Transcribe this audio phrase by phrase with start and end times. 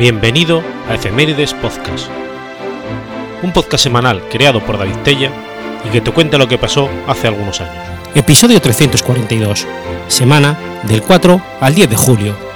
[0.00, 2.08] Bienvenido a Efemérides Podcast,
[3.42, 5.30] un podcast semanal creado por David Tella
[5.84, 7.84] y que te cuenta lo que pasó hace algunos años.
[8.14, 9.66] Episodio 342,
[10.08, 12.49] semana del 4 al 10 de julio.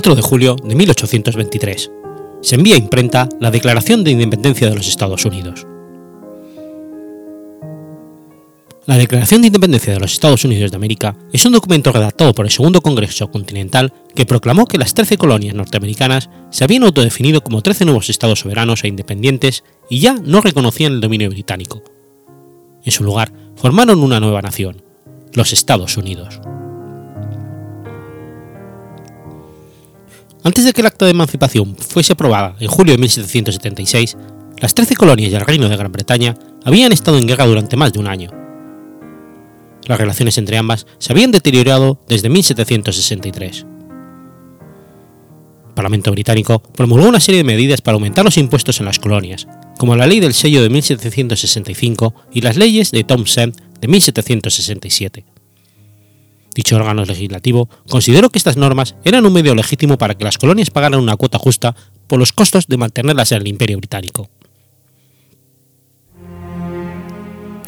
[0.00, 1.90] 4 de julio de 1823.
[2.40, 5.66] Se envía a imprenta la Declaración de Independencia de los Estados Unidos.
[8.86, 12.46] La Declaración de Independencia de los Estados Unidos de América es un documento redactado por
[12.46, 17.60] el Segundo Congreso Continental que proclamó que las 13 colonias norteamericanas se habían autodefinido como
[17.60, 21.82] 13 nuevos estados soberanos e independientes y ya no reconocían el dominio británico.
[22.86, 24.82] En su lugar, formaron una nueva nación,
[25.34, 26.40] los Estados Unidos.
[30.42, 34.16] Antes de que el acta de emancipación fuese aprobada en julio de 1776,
[34.58, 37.92] las trece colonias y el Reino de Gran Bretaña habían estado en guerra durante más
[37.92, 38.30] de un año.
[39.84, 43.66] Las relaciones entre ambas se habían deteriorado desde 1763.
[45.68, 49.46] El Parlamento británico promulgó una serie de medidas para aumentar los impuestos en las colonias,
[49.78, 55.29] como la Ley del Sello de 1765 y las leyes de Townshend de 1767
[56.54, 60.70] Dicho órgano legislativo consideró que estas normas eran un medio legítimo para que las colonias
[60.70, 64.28] pagaran una cuota justa por los costos de mantenerlas en el Imperio Británico.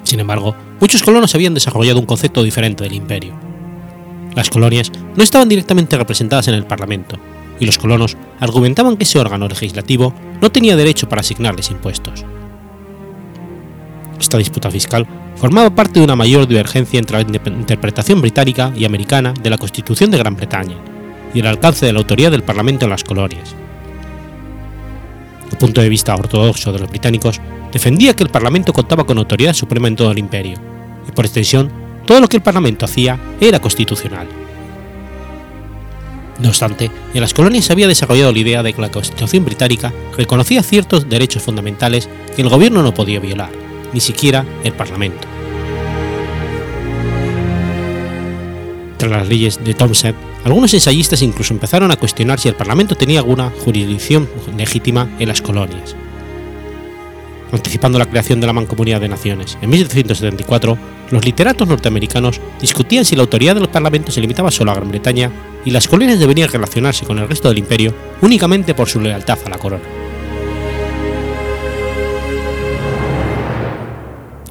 [0.03, 3.39] Sin embargo, muchos colonos habían desarrollado un concepto diferente del imperio.
[4.35, 7.19] Las colonias no estaban directamente representadas en el Parlamento,
[7.61, 12.25] y los colonos argumentaban que ese órgano legislativo no tenía derecho para asignarles impuestos.
[14.23, 19.35] Esta disputa fiscal formaba parte de una mayor divergencia entre la interpretación británica y americana
[19.35, 20.77] de la Constitución de Gran Bretaña
[21.35, 23.57] y el alcance de la autoridad del Parlamento en las colonias.
[25.51, 27.41] El punto de vista ortodoxo de los británicos
[27.73, 30.57] defendía que el Parlamento contaba con autoridad suprema en todo el imperio,
[31.09, 31.73] y por extensión,
[32.07, 34.29] todo lo que el Parlamento hacía era constitucional.
[36.39, 39.93] No obstante, en las colonias se había desarrollado la idea de que la Constitución británica
[40.17, 43.51] reconocía ciertos derechos fundamentales que el gobierno no podía violar,
[43.93, 45.29] ni siquiera el Parlamento.
[48.99, 53.21] Tras las leyes de Townshend, algunos ensayistas incluso empezaron a cuestionar si el Parlamento tenía
[53.21, 55.97] alguna jurisdicción legítima en las colonias.
[57.53, 60.79] Anticipando la creación de la Mancomunidad de Naciones, en 1774,
[61.11, 65.31] los literatos norteamericanos discutían si la autoridad del Parlamento se limitaba solo a Gran Bretaña
[65.65, 69.51] y las colonias deberían relacionarse con el resto del imperio únicamente por su lealtad a
[69.51, 70.02] la corona.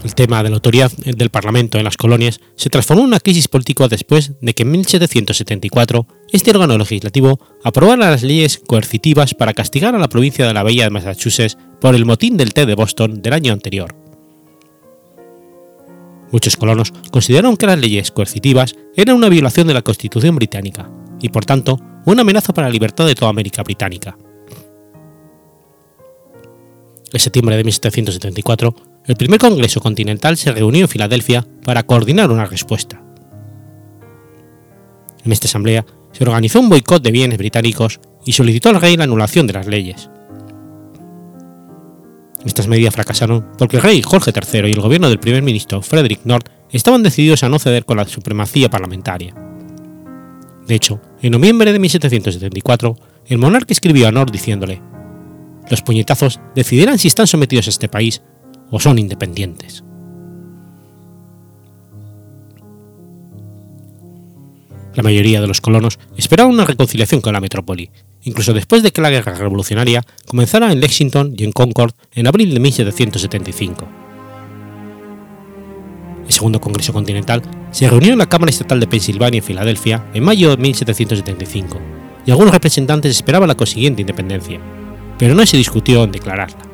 [0.03, 3.47] El tema de la autoridad del Parlamento en las colonias se transformó en una crisis
[3.47, 9.94] política después de que en 1774 este órgano legislativo aprobara las leyes coercitivas para castigar
[9.94, 13.22] a la provincia de la Bahía de Massachusetts por el motín del té de Boston
[13.22, 13.95] del año anterior.
[16.31, 20.90] Muchos colonos consideraron que las leyes coercitivas eran una violación de la Constitución británica
[21.22, 24.17] y, por tanto, una amenaza para la libertad de toda América británica.
[27.13, 28.73] En septiembre de 1774,
[29.11, 33.03] el primer Congreso Continental se reunió en Filadelfia para coordinar una respuesta.
[35.25, 39.03] En esta asamblea se organizó un boicot de bienes británicos y solicitó al rey la
[39.03, 40.09] anulación de las leyes.
[42.45, 46.22] Estas medidas fracasaron porque el rey Jorge III y el gobierno del primer ministro Frederick
[46.23, 49.35] North estaban decididos a no ceder con la supremacía parlamentaria.
[50.67, 52.95] De hecho, en noviembre de 1774,
[53.25, 54.81] el monarca escribió a North diciéndole:
[55.69, 58.22] Los puñetazos decidirán si están sometidos a este país
[58.72, 59.84] o son independientes.
[64.96, 67.91] La mayoría de los colonos esperaban una reconciliación con la metrópoli,
[68.23, 72.53] incluso después de que la guerra revolucionaria comenzara en Lexington y en Concord en abril
[72.53, 73.88] de 1775.
[76.26, 77.41] El segundo Congreso Continental
[77.72, 81.79] se reunió en la Cámara Estatal de Pensilvania en Filadelfia en mayo de 1775,
[82.26, 84.59] y algunos representantes esperaban la consiguiente independencia,
[85.17, 86.71] pero no se discutió en declararla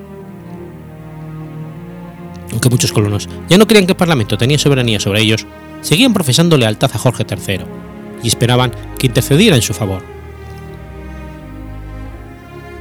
[2.52, 5.46] aunque muchos colonos ya no creían que el Parlamento tenía soberanía sobre ellos,
[5.82, 7.62] seguían profesando lealtad a Jorge III
[8.24, 10.04] y esperaban que intercediera en su favor.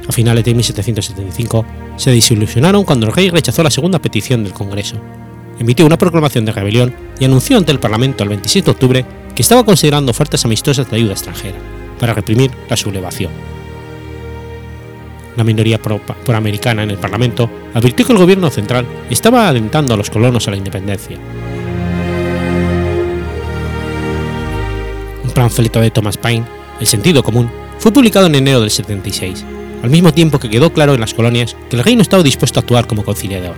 [0.07, 1.65] A finales de 1775
[1.97, 4.95] se desilusionaron cuando el rey rechazó la segunda petición del Congreso,
[5.59, 9.05] emitió una proclamación de rebelión y anunció ante el Parlamento el 27 de octubre
[9.35, 11.57] que estaba considerando ofertas amistosas de ayuda extranjera
[11.99, 13.56] para reprimir la sublevación
[15.37, 20.09] la minoría proamericana en el Parlamento, advirtió que el gobierno central estaba alentando a los
[20.09, 21.17] colonos a la independencia.
[25.23, 26.45] Un panfleto de Thomas Paine,
[26.79, 29.45] El sentido común, fue publicado en enero del 76,
[29.83, 32.59] al mismo tiempo que quedó claro en las colonias que el rey no estaba dispuesto
[32.59, 33.55] a actuar como conciliador.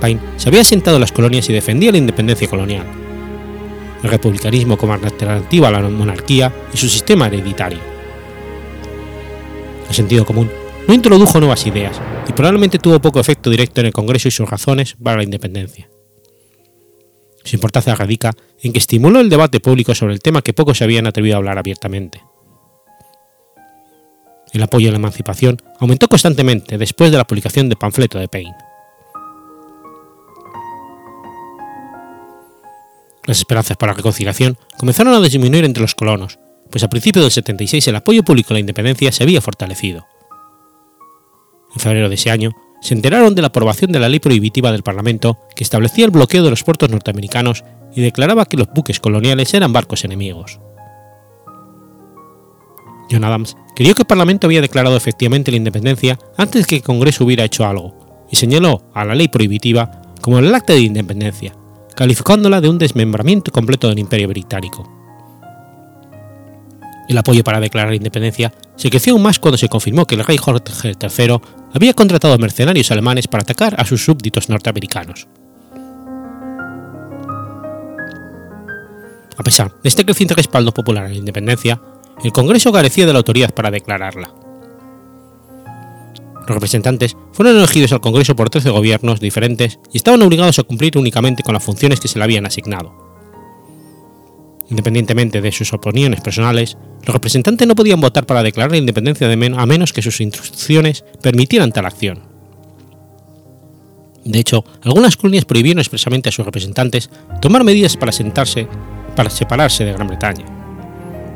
[0.00, 2.86] Paine se había asentado en las colonias y defendía la independencia colonial,
[4.04, 7.97] el republicanismo como alternativa a la monarquía y su sistema hereditario.
[9.88, 10.50] El sentido común
[10.86, 14.48] no introdujo nuevas ideas y probablemente tuvo poco efecto directo en el Congreso y sus
[14.48, 15.88] razones para la independencia.
[17.44, 18.32] Su importancia radica
[18.62, 21.38] en que estimuló el debate público sobre el tema que pocos se habían atrevido a
[21.38, 22.22] hablar abiertamente.
[24.52, 28.54] El apoyo a la emancipación aumentó constantemente después de la publicación del panfleto de Paine.
[33.24, 36.38] Las esperanzas para la reconciliación comenzaron a disminuir entre los colonos,
[36.70, 40.06] pues a principios del 76 el apoyo público a la independencia se había fortalecido.
[41.74, 44.82] En febrero de ese año, se enteraron de la aprobación de la ley prohibitiva del
[44.82, 49.52] Parlamento que establecía el bloqueo de los puertos norteamericanos y declaraba que los buques coloniales
[49.54, 50.60] eran barcos enemigos.
[53.10, 57.24] John Adams creyó que el Parlamento había declarado efectivamente la independencia antes que el Congreso
[57.24, 61.54] hubiera hecho algo, y señaló a la ley prohibitiva como el acta de independencia,
[61.96, 64.97] calificándola de un desmembramiento completo del Imperio Británico.
[67.08, 70.24] El apoyo para declarar la independencia se creció aún más cuando se confirmó que el
[70.24, 71.40] rey Jorge III
[71.72, 75.26] había contratado mercenarios alemanes para atacar a sus súbditos norteamericanos.
[79.38, 81.80] A pesar de este creciente respaldo popular a la independencia,
[82.22, 84.34] el Congreso carecía de la autoridad para declararla.
[86.40, 90.98] Los representantes fueron elegidos al Congreso por 13 gobiernos diferentes y estaban obligados a cumplir
[90.98, 93.07] únicamente con las funciones que se le habían asignado.
[94.70, 99.54] Independientemente de sus opiniones personales, los representantes no podían votar para declarar la independencia de
[99.56, 102.20] a menos que sus instrucciones permitieran tal acción.
[104.24, 107.08] De hecho, algunas colonias prohibieron expresamente a sus representantes
[107.40, 108.68] tomar medidas para, sentarse,
[109.16, 110.44] para separarse de Gran Bretaña,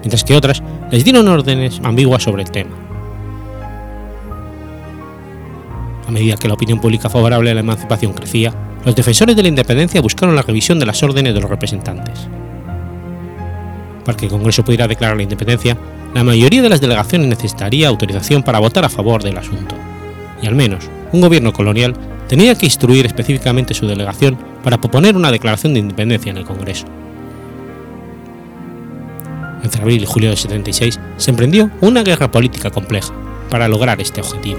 [0.00, 2.76] mientras que otras les dieron órdenes ambiguas sobre el tema.
[6.06, 8.52] A medida que la opinión pública favorable a la emancipación crecía,
[8.84, 12.28] los defensores de la independencia buscaron la revisión de las órdenes de los representantes.
[14.04, 15.76] Para que el Congreso pudiera declarar la independencia,
[16.14, 19.74] la mayoría de las delegaciones necesitaría autorización para votar a favor del asunto,
[20.42, 21.94] y al menos un gobierno colonial
[22.28, 26.86] tenía que instruir específicamente su delegación para proponer una declaración de independencia en el Congreso.
[29.62, 33.12] Entre abril y julio de 76 se emprendió una guerra política compleja
[33.48, 34.58] para lograr este objetivo.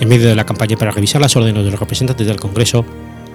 [0.00, 2.84] En medio de la campaña para revisar las órdenes de los representantes del Congreso,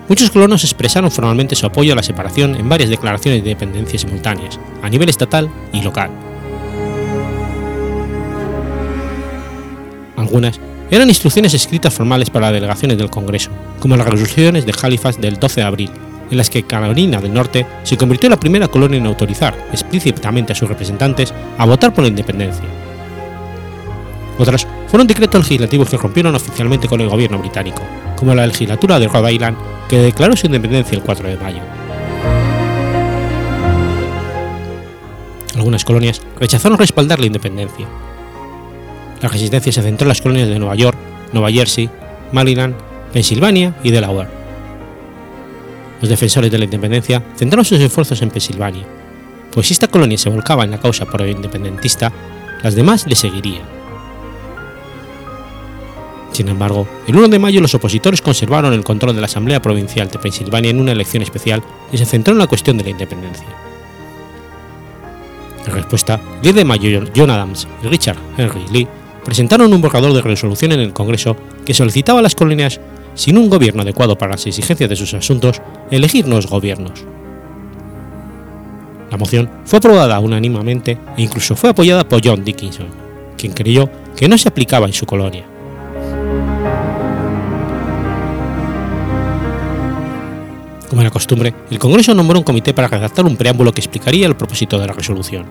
[0.10, 4.60] muchos colonos expresaron formalmente su apoyo a la separación en varias declaraciones de independencia simultáneas,
[4.82, 6.10] a nivel estatal y local.
[10.18, 10.60] Algunas
[10.92, 15.62] eran instrucciones escritas formales para delegaciones del Congreso, como las resoluciones de Halifax del 12
[15.62, 15.92] de abril,
[16.32, 20.54] en las que Carolina del Norte se convirtió en la primera colonia en autorizar explícitamente
[20.54, 22.66] a sus representantes a votar por la independencia.
[24.38, 27.81] Otras fueron decretos legislativos que rompieron oficialmente con el gobierno británico,
[28.15, 29.57] como la legislatura de Rhode Island,
[29.88, 31.62] que declaró su independencia el 4 de mayo.
[35.55, 37.86] Algunas colonias rechazaron respaldar la independencia.
[39.22, 40.98] La resistencia se centró en las colonias de Nueva York,
[41.34, 41.89] Nueva Jersey,
[42.31, 42.75] Maryland,
[43.13, 44.29] Pensilvania y Delaware.
[46.01, 48.86] Los defensores de la independencia centraron sus esfuerzos en Pensilvania,
[49.51, 52.12] pues si esta colonia se volcaba en la causa pro-independentista,
[52.63, 53.78] las demás le seguirían.
[56.39, 60.08] Sin embargo, el 1 de mayo los opositores conservaron el control de la Asamblea Provincial
[60.08, 63.46] de Pensilvania en una elección especial y se centró en la cuestión de la independencia.
[65.67, 68.88] En respuesta, el 10 de mayo John Adams y Richard Henry Lee
[69.25, 72.79] presentaron un borrador de resolución en el Congreso que solicitaba a las colonias,
[73.15, 77.03] sin un gobierno adecuado para las exigencias de sus asuntos, elegir nuevos gobiernos.
[79.12, 82.88] La moción fue aprobada unánimemente e incluso fue apoyada por John Dickinson,
[83.38, 85.49] quien creyó que no se aplicaba en su colonia.
[90.90, 94.36] Como era costumbre, el Congreso nombró un comité para redactar un preámbulo que explicaría el
[94.36, 95.46] propósito de la resolución.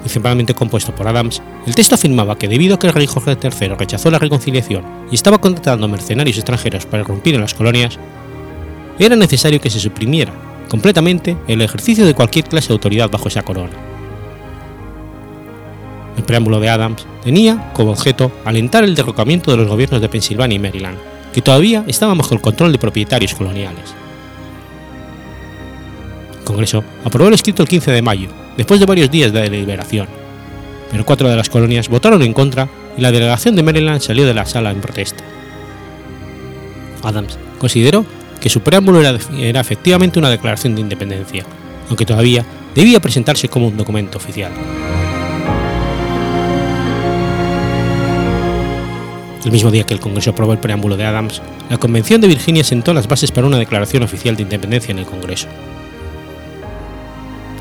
[0.00, 3.74] Principalmente compuesto por Adams, el texto afirmaba que debido a que el rey Jorge III
[3.74, 7.98] rechazó la reconciliación y estaba contratando mercenarios extranjeros para irrumpir en las colonias,
[8.98, 10.32] era necesario que se suprimiera
[10.68, 13.89] completamente el ejercicio de cualquier clase de autoridad bajo esa corona.
[16.16, 20.56] El preámbulo de Adams tenía como objeto alentar el derrocamiento de los gobiernos de Pensilvania
[20.56, 20.98] y Maryland,
[21.32, 23.94] que todavía estaban bajo el control de propietarios coloniales.
[26.38, 30.08] El Congreso aprobó el escrito el 15 de mayo, después de varios días de deliberación,
[30.90, 34.34] pero cuatro de las colonias votaron en contra y la delegación de Maryland salió de
[34.34, 35.22] la sala en protesta.
[37.02, 38.04] Adams consideró
[38.40, 41.44] que su preámbulo era, era efectivamente una declaración de independencia,
[41.88, 44.52] aunque todavía debía presentarse como un documento oficial.
[49.50, 52.62] El mismo día que el Congreso aprobó el preámbulo de Adams, la Convención de Virginia
[52.62, 55.48] sentó las bases para una declaración oficial de independencia en el Congreso.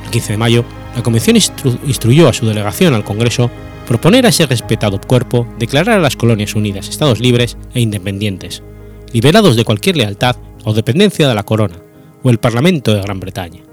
[0.05, 0.63] El 15 de mayo,
[0.95, 3.49] la Convención instruyó a su delegación al Congreso
[3.87, 8.61] proponer a ese respetado cuerpo declarar a las colonias unidas Estados libres e independientes,
[9.11, 11.81] liberados de cualquier lealtad o dependencia de la corona
[12.21, 13.63] o el Parlamento de Gran Bretaña.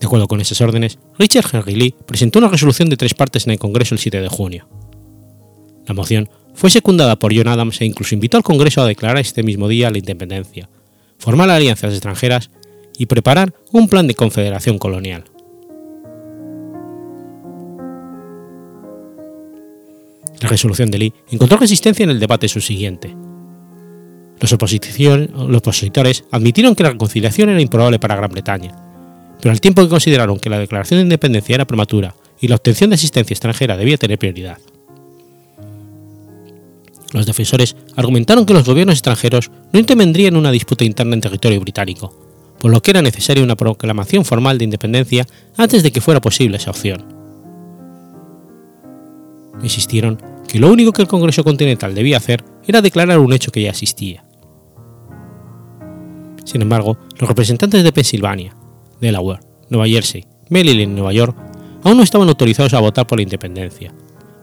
[0.00, 3.54] De acuerdo con esas órdenes, Richard Henry Lee presentó una resolución de tres partes en
[3.54, 4.68] el Congreso el 7 de junio.
[5.86, 9.42] La moción fue secundada por John Adams e incluso invitó al Congreso a declarar este
[9.42, 10.68] mismo día la independencia,
[11.18, 12.50] formar alianzas extranjeras
[12.96, 15.24] y preparar un plan de confederación colonial.
[20.40, 23.16] La resolución de Lee encontró resistencia en el debate subsiguiente.
[24.40, 28.76] Los, opositores admitieron que la reconciliación era improbable para Gran Bretaña,
[29.40, 32.90] pero al tiempo que consideraron que la declaración de independencia era prematura y la obtención
[32.90, 34.58] de asistencia extranjera debía tener prioridad.
[37.14, 41.60] Los defensores argumentaron que los gobiernos extranjeros no intervendrían en una disputa interna en territorio
[41.60, 42.12] británico,
[42.58, 45.24] por lo que era necesaria una proclamación formal de independencia
[45.56, 47.04] antes de que fuera posible esa opción.
[49.62, 53.62] Insistieron que lo único que el Congreso Continental debía hacer era declarar un hecho que
[53.62, 54.24] ya existía.
[56.44, 58.56] Sin embargo, los representantes de Pensilvania,
[59.00, 61.36] Delaware, Nueva Jersey, Maryland y Nueva York
[61.84, 63.94] aún no estaban autorizados a votar por la independencia,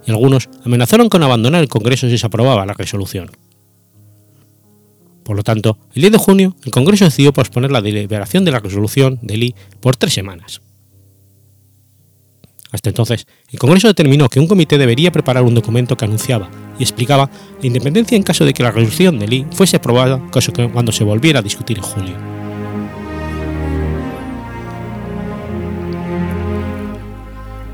[0.06, 3.32] y algunos amenazaron con abandonar el Congreso si se aprobaba la resolución.
[5.24, 8.60] Por lo tanto, el 10 de junio, el Congreso decidió posponer la deliberación de la
[8.60, 10.62] resolución de Lee por tres semanas.
[12.72, 16.84] Hasta entonces, el Congreso determinó que un comité debería preparar un documento que anunciaba y
[16.84, 17.30] explicaba
[17.60, 20.22] la independencia en caso de que la resolución de Lee fuese aprobada
[20.72, 22.16] cuando se volviera a discutir en julio.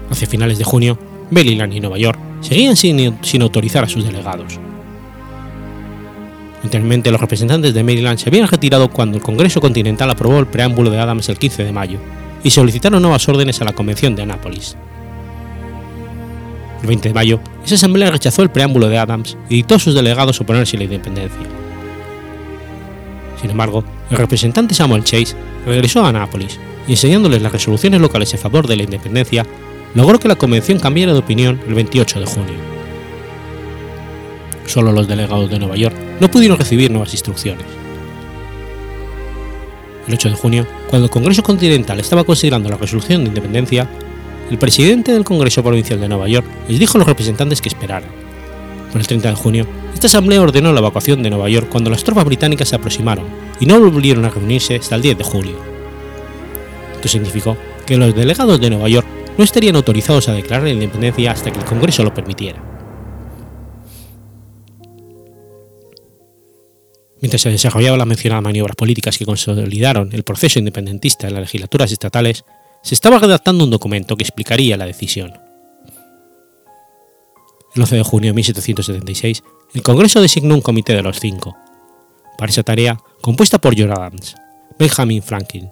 [0.09, 0.97] Hacia finales de junio,
[1.31, 4.59] Maryland y Nueva York seguían sin, sin autorizar a sus delegados.
[6.63, 10.89] Anteriormente, los representantes de Maryland se habían retirado cuando el Congreso Continental aprobó el preámbulo
[10.89, 11.99] de Adams el 15 de mayo
[12.43, 14.75] y solicitaron nuevas órdenes a la Convención de Anápolis.
[16.81, 19.93] El 20 de mayo, esa asamblea rechazó el preámbulo de Adams y dictó a sus
[19.95, 21.47] delegados oponerse a la independencia.
[23.41, 28.39] Sin embargo, el representante Samuel Chase regresó a Anápolis y enseñándoles las resoluciones locales en
[28.39, 29.45] favor de la independencia,
[29.97, 32.53] logró que la convención cambiara de opinión el 28 de junio.
[34.67, 37.65] Solo los delegados de Nueva York no pudieron recibir nuevas instrucciones.
[40.07, 43.89] El 8 de junio, cuando el Congreso Continental estaba considerando la resolución de independencia,
[44.51, 48.09] el presidente del Congreso Provincial de Nueva York les dijo a los representantes que esperaran.
[48.91, 52.03] Por el 30 de junio, esta asamblea ordenó la evacuación de Nueva York cuando las
[52.03, 53.25] tropas británicas se aproximaron
[53.59, 55.55] y no volvieron a reunirse hasta el 10 de julio.
[56.93, 61.31] Esto significó que los delegados de Nueva York no estarían autorizados a declarar la independencia
[61.31, 62.63] hasta que el Congreso lo permitiera.
[67.21, 71.91] Mientras se desarrollaban las mencionadas maniobras políticas que consolidaron el proceso independentista en las legislaturas
[71.91, 72.45] estatales,
[72.83, 75.33] se estaba redactando un documento que explicaría la decisión.
[77.75, 81.55] El 11 de junio de 1776, el Congreso designó un comité de los cinco,
[82.37, 84.35] para esa tarea compuesta por John Adams,
[84.77, 85.69] Benjamin Franklin,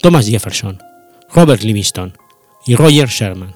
[0.00, 0.78] Thomas Jefferson,
[1.30, 2.16] Robert Livingston
[2.66, 3.54] y Roger Sherman.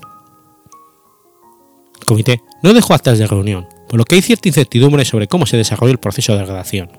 [1.99, 5.47] El comité no dejó actas de reunión, por lo que hay cierta incertidumbre sobre cómo
[5.47, 6.91] se desarrolló el proceso de redacción.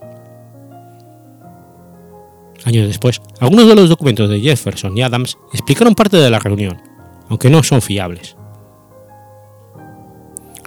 [2.66, 6.82] Años después, algunos de los documentos de Jefferson y Adams explicaron parte de la reunión,
[7.30, 8.36] aunque no son fiables.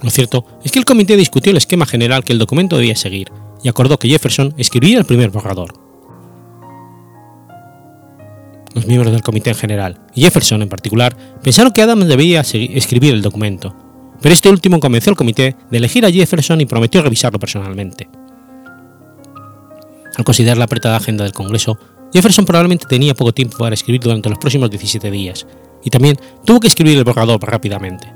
[0.01, 3.31] Lo cierto es que el comité discutió el esquema general que el documento debía seguir
[3.63, 5.82] y acordó que Jefferson escribiría el primer borrador.
[8.73, 13.13] Los miembros del comité en general, y Jefferson en particular, pensaron que Adams debía escribir
[13.13, 13.75] el documento,
[14.21, 18.09] pero este último convenció al comité de elegir a Jefferson y prometió revisarlo personalmente.
[20.15, 21.77] Al considerar la apretada agenda del Congreso,
[22.13, 25.45] Jefferson probablemente tenía poco tiempo para escribir durante los próximos 17 días,
[25.83, 28.11] y también tuvo que escribir el borrador rápidamente.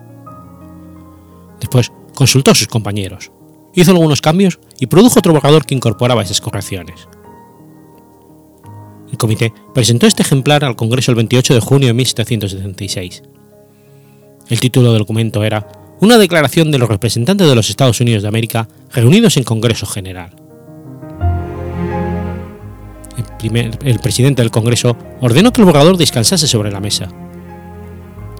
[1.60, 3.32] Después consultó a sus compañeros,
[3.76, 7.08] hizo algunos cambios y produjo otro borrador que incorporaba esas correcciones.
[9.18, 13.24] El comité presentó este ejemplar al Congreso el 28 de junio de 1776.
[14.50, 15.68] El título del documento era
[16.00, 20.36] Una declaración de los representantes de los Estados Unidos de América reunidos en Congreso General
[23.40, 27.08] el presidente del Congreso ordenó que el borrador descansase sobre la mesa.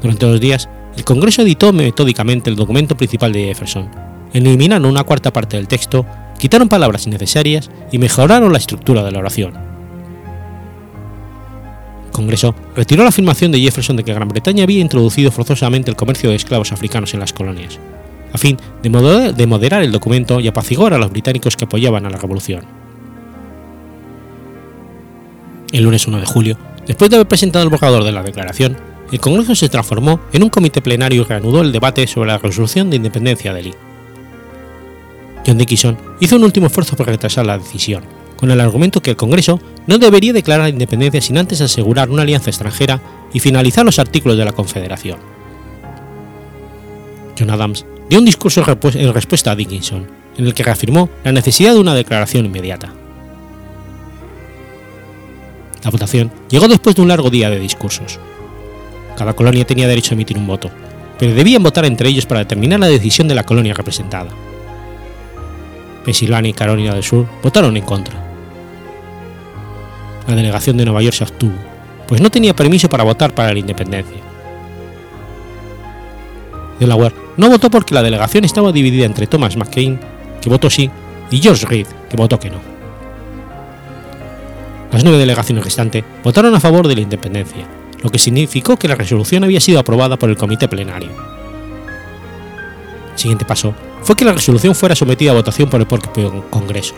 [0.02, 3.90] Durante dos días, el Congreso editó metódicamente el documento principal de Jefferson,
[4.34, 6.06] eliminando una cuarta parte del texto
[6.38, 9.67] quitaron palabras innecesarias y mejoraron la estructura de la oración.
[12.18, 16.32] Congreso retiró la afirmación de Jefferson de que Gran Bretaña había introducido forzosamente el comercio
[16.32, 17.80] de esclavos africanos en las colonias,
[18.34, 22.08] a fin de moderar, de moderar el documento y apaciguar a los británicos que apoyaban
[22.08, 22.66] a la revolución.
[25.72, 26.58] El lunes 1 de julio,
[26.88, 28.78] después de haber presentado el borrador de la declaración,
[29.12, 32.90] el Congreso se transformó en un comité plenario y reanudó el debate sobre la resolución
[32.90, 33.76] de independencia de Lee.
[35.46, 38.04] John Dickinson hizo un último esfuerzo para retrasar la decisión,
[38.38, 42.22] con el argumento que el Congreso no debería declarar la independencia sin antes asegurar una
[42.22, 43.02] alianza extranjera
[43.34, 45.20] y finalizar los artículos de la Confederación.
[47.38, 48.64] John Adams dio un discurso
[48.94, 52.94] en respuesta a Dickinson, en el que reafirmó la necesidad de una declaración inmediata.
[55.84, 58.20] La votación llegó después de un largo día de discursos.
[59.18, 60.70] Cada colonia tenía derecho a emitir un voto,
[61.18, 64.30] pero debían votar entre ellos para determinar la decisión de la colonia representada.
[66.06, 68.27] Pensilvania y Carolina del Sur votaron en contra.
[70.28, 71.56] La delegación de Nueva York se abstuvo,
[72.08, 74.18] pues no tenía permiso para votar para la independencia.
[76.80, 80.00] Delaware no votó porque la delegación estaba dividida entre Thomas McCain,
[80.42, 80.92] que votó sí,
[81.32, 82.60] y George Reed, que votó que no.
[84.92, 87.66] Las nueve delegaciones restantes votaron a favor de la independencia,
[88.04, 91.10] lo que significó que la resolución había sido aprobada por el comité plenario.
[93.14, 96.96] El siguiente paso fue que la resolución fuera sometida a votación por el propio Congreso.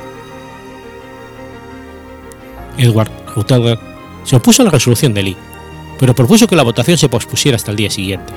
[2.79, 3.77] Edward Rutherford
[4.23, 5.37] se opuso a la resolución de Lee,
[5.99, 8.33] pero propuso que la votación se pospusiera hasta el día siguiente.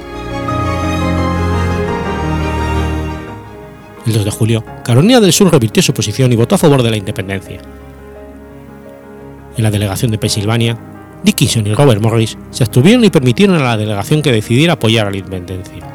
[4.05, 6.91] El 2 de julio, Carolina del Sur revirtió su posición y votó a favor de
[6.91, 7.61] la independencia.
[9.57, 10.77] En la delegación de Pensilvania,
[11.23, 15.11] Dickinson y Robert Morris se abstuvieron y permitieron a la delegación que decidiera apoyar a
[15.13, 15.87] la independencia.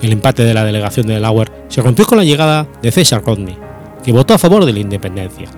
[0.00, 3.58] El empate de la delegación de Delaware se rompió con la llegada de Cesar Rodney,
[4.02, 5.50] que votó a favor de la independencia.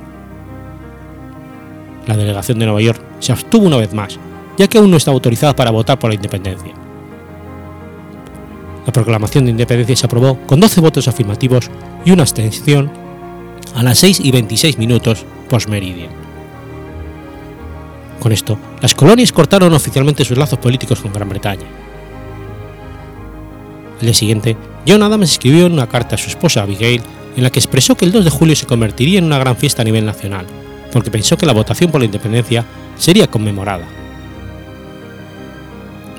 [2.07, 4.19] La delegación de Nueva York se abstuvo una vez más,
[4.57, 6.73] ya que aún no estaba autorizada para votar por la independencia.
[8.87, 11.69] La proclamación de independencia se aprobó con 12 votos afirmativos
[12.05, 12.91] y una abstención
[13.75, 16.11] a las 6 y 26 minutos post-meridian.
[18.21, 21.67] Con esto, las colonias cortaron oficialmente sus lazos políticos con Gran Bretaña.
[24.01, 27.03] El día siguiente, John Adams escribió una carta a su esposa Abigail
[27.37, 29.83] en la que expresó que el 2 de julio se convertiría en una gran fiesta
[29.83, 30.47] a nivel nacional,
[30.97, 32.65] porque pensó que la votación por la independencia
[32.97, 33.87] sería conmemorada.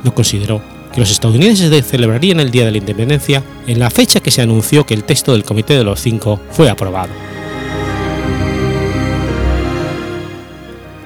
[0.04, 0.62] No consideró
[0.94, 4.86] que los estadounidenses celebrarían el Día de la Independencia en la fecha que se anunció
[4.86, 7.12] que el texto del Comité de los Cinco fue aprobado.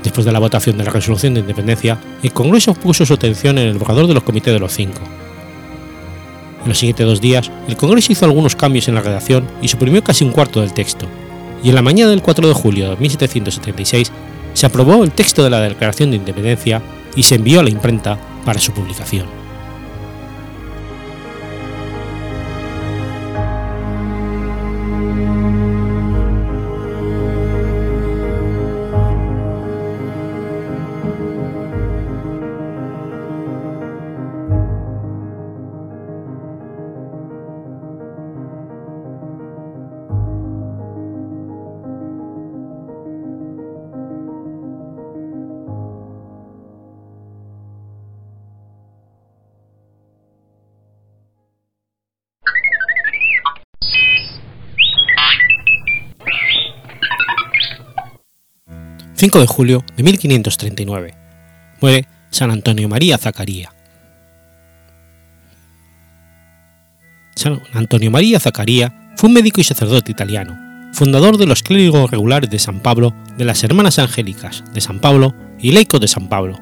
[0.03, 3.69] Después de la votación de la resolución de independencia, el Congreso puso su atención en
[3.69, 4.99] el borrador de los comités de los cinco.
[6.63, 10.03] En los siguientes dos días, el Congreso hizo algunos cambios en la redacción y suprimió
[10.03, 11.07] casi un cuarto del texto,
[11.63, 14.11] y en la mañana del 4 de julio de 1776
[14.53, 16.81] se aprobó el texto de la Declaración de Independencia
[17.15, 19.40] y se envió a la imprenta para su publicación.
[59.21, 61.13] 5 de julio de 1539.
[61.79, 63.71] Muere San Antonio María Zacaría.
[67.35, 70.57] San Antonio María Zacaría fue un médico y sacerdote italiano,
[70.91, 75.35] fundador de los clérigos regulares de San Pablo, de las Hermanas Angélicas de San Pablo
[75.59, 76.59] y laico de San Pablo,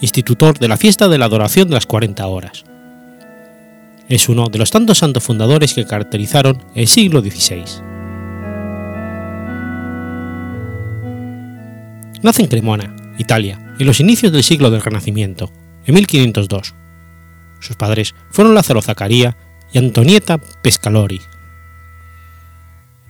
[0.00, 2.64] institutor de la fiesta de la adoración de las 40 horas.
[4.08, 7.87] Es uno de los tantos santos fundadores que caracterizaron el siglo XVI.
[12.22, 15.52] Nace en Cremona, Italia, en los inicios del siglo del Renacimiento,
[15.86, 16.74] en 1502.
[17.60, 19.36] Sus padres fueron Lázaro Zacaría
[19.72, 21.20] y Antonieta Pescalori.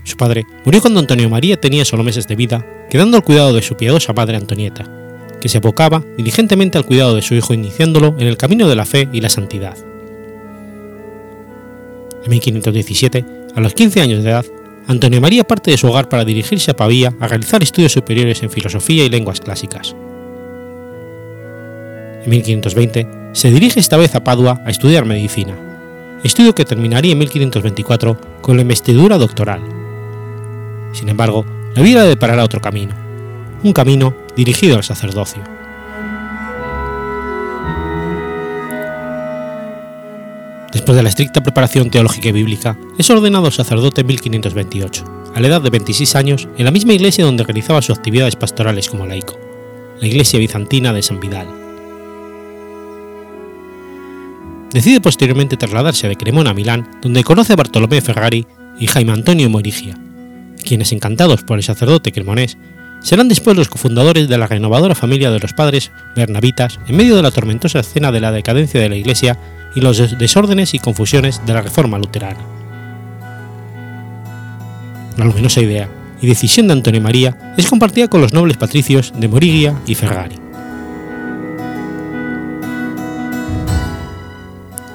[0.05, 3.63] Su padre murió cuando Antonio María tenía solo meses de vida, quedando al cuidado de
[3.63, 4.85] su piadosa madre Antonieta,
[5.41, 8.85] que se abocaba diligentemente al cuidado de su hijo iniciándolo en el camino de la
[8.85, 9.77] fe y la santidad.
[12.25, 14.45] En 1517, a los 15 años de edad,
[14.89, 18.51] Antonio María parte de su hogar para dirigirse a Pavía a realizar estudios superiores en
[18.51, 19.95] filosofía y lenguas clásicas.
[22.25, 25.55] En 1520 se dirige esta vez a Padua a estudiar medicina,
[26.25, 29.61] estudio que terminaría en 1524 con la investidura doctoral
[30.93, 32.95] Sin embargo, la vida le deparará otro camino,
[33.63, 35.58] un camino dirigido al sacerdocio.
[40.73, 45.05] Después de la estricta preparación teológica y bíblica, es ordenado sacerdote en 1528,
[45.35, 48.89] a la edad de 26 años, en la misma iglesia donde realizaba sus actividades pastorales
[48.89, 49.39] como laico,
[49.99, 51.49] la iglesia bizantina de San Vidal.
[54.71, 58.47] Decide posteriormente trasladarse de Cremona a Milán, donde conoce a Bartolomé Ferrari
[58.79, 59.97] y Jaime Antonio Morigia,
[60.63, 62.59] quienes, encantados por el sacerdote cremonés,
[63.01, 67.23] serán después los cofundadores de la renovadora familia de los padres bernabitas en medio de
[67.23, 69.39] la tormentosa escena de la decadencia de la Iglesia
[69.75, 72.41] y los desórdenes y confusiones de la reforma luterana.
[75.17, 75.89] La luminosa idea
[76.21, 80.37] y decisión de Antonio María es compartida con los nobles patricios de Morigia y Ferrari.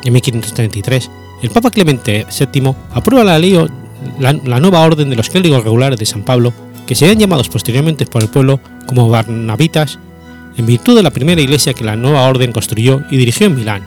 [0.03, 1.09] En 1533,
[1.43, 3.57] el Papa Clemente VII aprueba la ley
[4.19, 6.53] la, la nueva orden de los clérigos regulares de San Pablo,
[6.85, 9.99] que serían llamados posteriormente por el pueblo como Barnabitas,
[10.57, 13.83] en virtud de la primera iglesia que la nueva orden construyó y dirigió en Milán,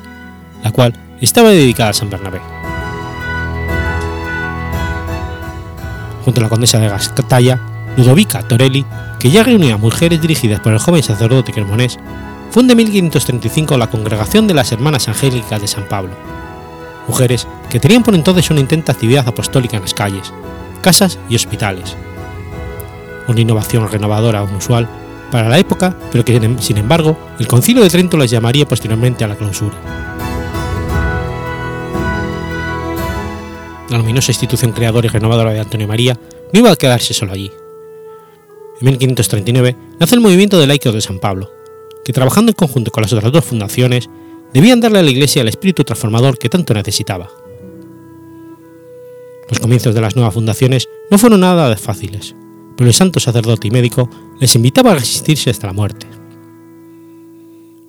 [0.62, 2.40] la cual estaba dedicada a San Bernabé.
[6.24, 7.60] Junto a la condesa de Gascatalla,
[7.96, 8.84] Ludovica Torelli,
[9.18, 11.98] que ya reunía mujeres dirigidas por el joven sacerdote cremonés,
[12.50, 16.12] funda en 1535 la Congregación de las Hermanas Angélicas de San Pablo,
[17.06, 20.32] mujeres que tenían por entonces una intenta actividad apostólica en las calles,
[20.82, 21.96] casas y hospitales.
[23.28, 24.88] Una innovación renovadora unusual
[25.30, 29.28] para la época, pero que sin embargo el Concilio de Trento las llamaría posteriormente a
[29.28, 30.05] la clausura.
[33.90, 36.18] La luminosa institución creadora y renovadora de Antonio María
[36.52, 37.52] no iba a quedarse solo allí.
[38.80, 41.50] En 1539 nace el movimiento de laicos de San Pablo,
[42.04, 44.08] que trabajando en conjunto con las otras dos fundaciones,
[44.52, 47.30] debían darle a la Iglesia el espíritu transformador que tanto necesitaba.
[49.48, 52.34] Los comienzos de las nuevas fundaciones no fueron nada fáciles,
[52.76, 56.06] pero el santo sacerdote y médico les invitaba a resistirse hasta la muerte.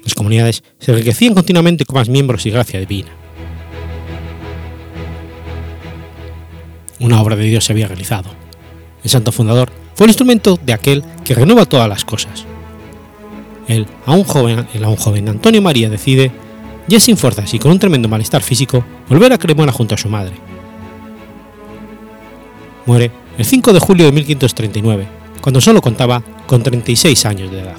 [0.04, 3.27] Las comunidades se enriquecían continuamente con más miembros y gracia divina.
[7.00, 8.30] Una obra de Dios se había realizado.
[9.04, 12.46] El santo fundador fue el instrumento de aquel que renueva todas las cosas.
[13.68, 16.32] Él, a un joven, él, a un joven Antonio María decide,
[16.88, 20.08] ya sin fuerzas y con un tremendo malestar físico, volver a Cremona junto a su
[20.08, 20.34] madre.
[22.86, 25.08] Muere el 5 de julio de 1539,
[25.42, 27.78] cuando solo contaba con 36 años de edad.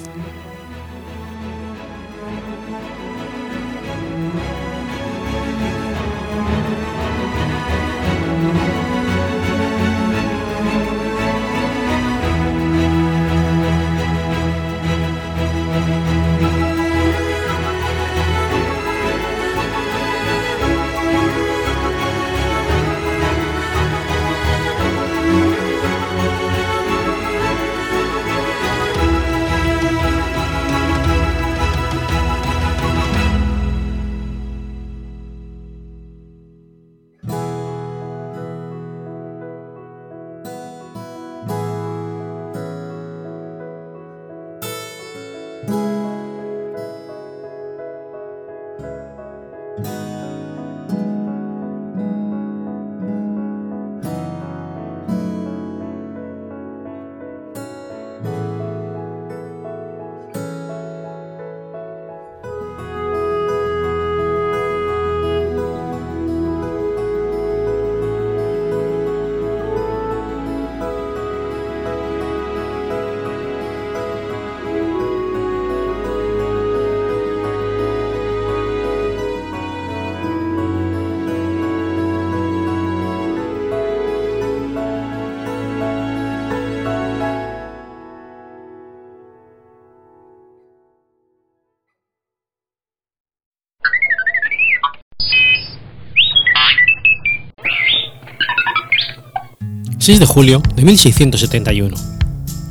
[100.09, 101.95] 6 de julio de 1671.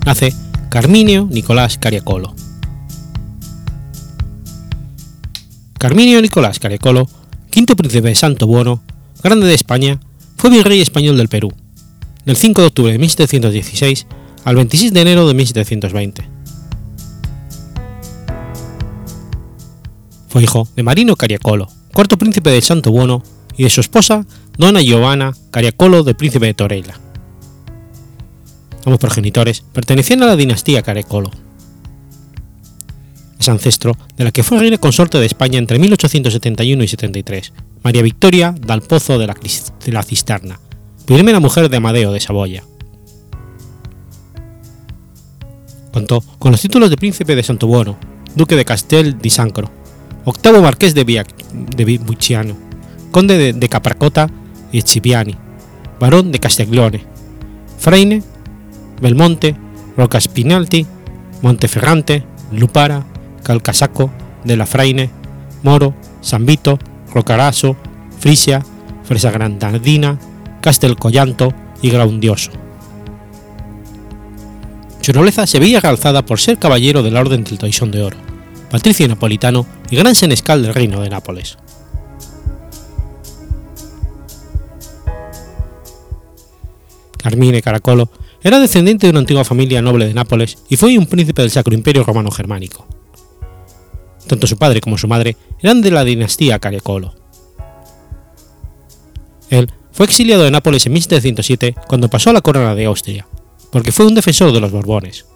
[0.04, 0.34] Nace
[0.70, 2.34] Carminio Nicolás Cariacolo.
[5.78, 7.08] Carminio Nicolás Cariacolo,
[7.50, 8.82] quinto príncipe de Santo Buono,
[9.22, 10.00] grande de España,
[10.36, 11.52] fue virrey español del Perú,
[12.24, 14.08] del 5 de octubre de 1716
[14.42, 16.28] al 26 de enero de 1720.
[20.28, 23.22] Fue hijo de Marino Cariacolo, cuarto príncipe del Santo Buono,
[23.56, 26.98] y de su esposa, Dona Giovanna Cariacolo del príncipe de Torella
[28.84, 31.30] ambos progenitores, pertenecían a la dinastía Carecolo.
[33.38, 38.02] Es ancestro de la que fue reina consorte de España entre 1871 y 73, María
[38.02, 40.60] Victoria dal Pozo de la, de Cisterna,
[41.06, 42.64] primera mujer de Amadeo de Saboya.
[45.92, 47.96] Contó con los títulos de príncipe de Santobuono,
[48.34, 49.70] duque de Castel di Sancro,
[50.24, 52.56] octavo marqués de, Via, de Bucciano,
[53.10, 54.28] conde de, de Capracota
[54.72, 55.36] y Cipiani,
[55.98, 57.04] barón de Castiglione,
[57.78, 58.22] Freine,
[59.00, 59.56] Belmonte,
[59.96, 60.86] Rocaspinalti,
[61.42, 63.04] Monteferrante, Lupara,
[63.42, 64.10] Calcasaco,
[64.44, 65.10] de la Fraine,
[65.62, 66.78] Moro, San Vito,
[67.12, 67.76] Rocaraso,
[68.18, 68.64] Frisia,
[69.04, 70.18] Fresa Grandadina,
[70.60, 72.50] Castelcollanto y Graundioso.
[75.00, 78.16] Su nobleza se veía realzada por ser caballero de la Orden del Toisón de Oro,
[78.70, 81.56] patricio napolitano y gran senescal del Reino de Nápoles.
[87.16, 88.10] Carmine Caracolo
[88.42, 91.74] era descendiente de una antigua familia noble de Nápoles y fue un príncipe del Sacro
[91.74, 92.86] Imperio Romano Germánico.
[94.26, 97.14] Tanto su padre como su madre eran de la dinastía Caracolo.
[99.50, 103.26] Él fue exiliado de Nápoles en 1707 cuando pasó a la corona de Austria,
[103.72, 105.26] porque fue un defensor de los Borbones.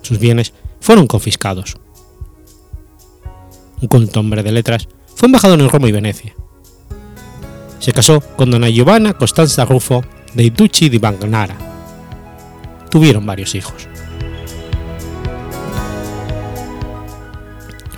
[0.00, 1.76] Sus bienes fueron confiscados.
[3.80, 6.34] Un culto hombre de letras, fue embajador en Roma y Venecia.
[7.80, 10.04] Se casó con dona Giovanna Costanza Ruffo
[10.34, 11.56] de Ducci di Bagnara.
[12.90, 13.88] Tuvieron varios hijos.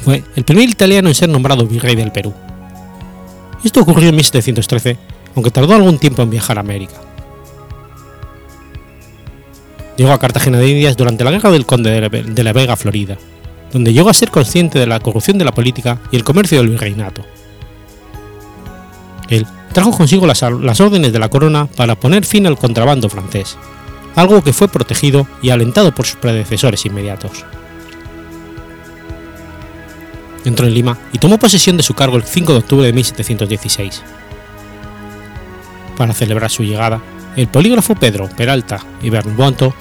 [0.01, 2.35] Fue el primer italiano en ser nombrado virrey del Perú.
[3.65, 4.99] Esto ocurrió en 1713,
[5.35, 6.95] aunque tardó algún tiempo en viajar a América.
[9.97, 13.17] Llegó a Cartagena de Indias durante la guerra del Conde de la Vega, Florida,
[13.73, 16.69] donde llegó a ser consciente de la corrupción de la política y el comercio del
[16.69, 17.25] virreinato.
[19.31, 23.59] Él trajo consigo las, órdenes de la corona para poner fin al contrabando francés,
[24.15, 27.45] algo que fue protegido y alentado por sus predecesores inmediatos.
[30.45, 34.03] Entró en Lima y tomó posesión de su cargo el 5 de octubre de 1716.
[35.97, 37.03] Para celebrar su llegada,
[37.37, 39.75] el polígrafo Pedro Peralta y Bernabonto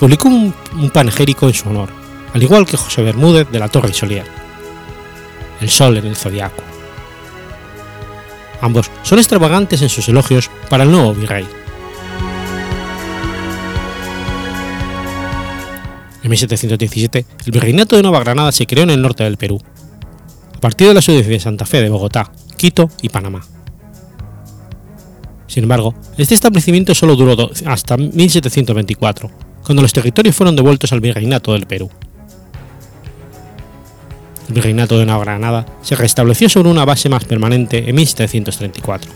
[0.00, 1.90] publicó un, un panegírico en su honor,
[2.32, 4.26] al igual que José Bermúdez de la Torre y Solier.
[5.60, 6.75] El sol en el zodiaco.
[8.60, 11.46] Ambos son extravagantes en sus elogios para el nuevo virrey.
[16.22, 19.60] En 1717, el virreinato de Nueva Granada se creó en el norte del Perú,
[20.56, 23.42] a partir de la ciudad de Santa Fe de Bogotá, Quito y Panamá.
[25.46, 29.30] Sin embargo, este establecimiento solo duró hasta 1724,
[29.64, 31.90] cuando los territorios fueron devueltos al virreinato del Perú.
[34.48, 39.10] El virreinato de Nueva Granada se restableció sobre una base más permanente en 1734.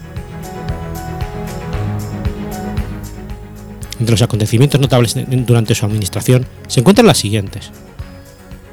[4.01, 7.71] Entre los acontecimientos notables durante su administración se encuentran las siguientes.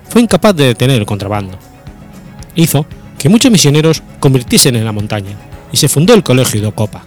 [0.09, 1.59] Fue incapaz de detener el contrabando.
[2.55, 2.85] Hizo
[3.19, 5.35] que muchos misioneros convirtiesen en la montaña
[5.71, 7.03] y se fundó el Colegio de Ocopa.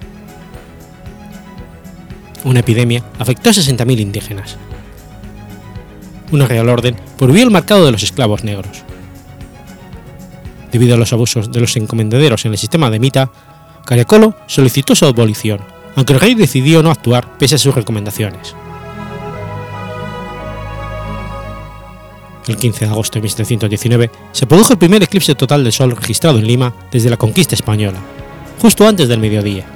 [2.45, 4.57] Una epidemia afectó a 60.000 indígenas.
[6.31, 8.85] Una real orden prohibió el mercado de los esclavos negros
[10.73, 13.31] debido a los abusos de los encomendaderos en el sistema de Mita,
[13.85, 15.61] Cariacolo solicitó su abolición,
[15.97, 18.55] aunque el rey decidió no actuar pese a sus recomendaciones.
[22.47, 26.39] El 15 de agosto de 1719 se produjo el primer eclipse total del Sol registrado
[26.39, 27.99] en Lima desde la conquista española,
[28.61, 29.67] justo antes del mediodía.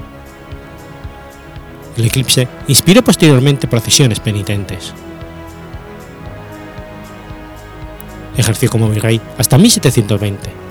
[1.97, 4.93] El eclipse inspiró posteriormente procesiones penitentes.
[8.37, 10.64] Ejerció como virrey hasta 1720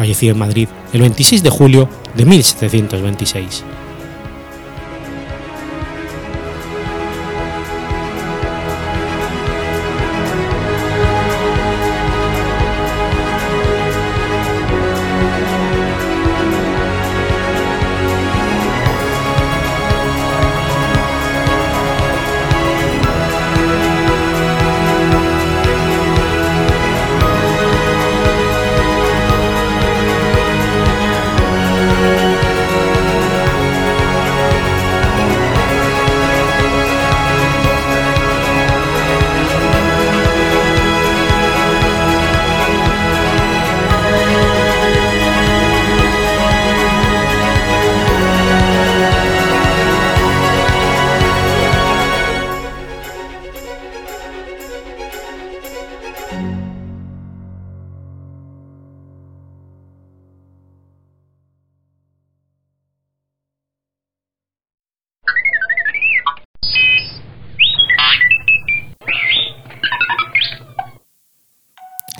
[0.00, 3.64] falleció en Madrid el 26 de julio de 1726.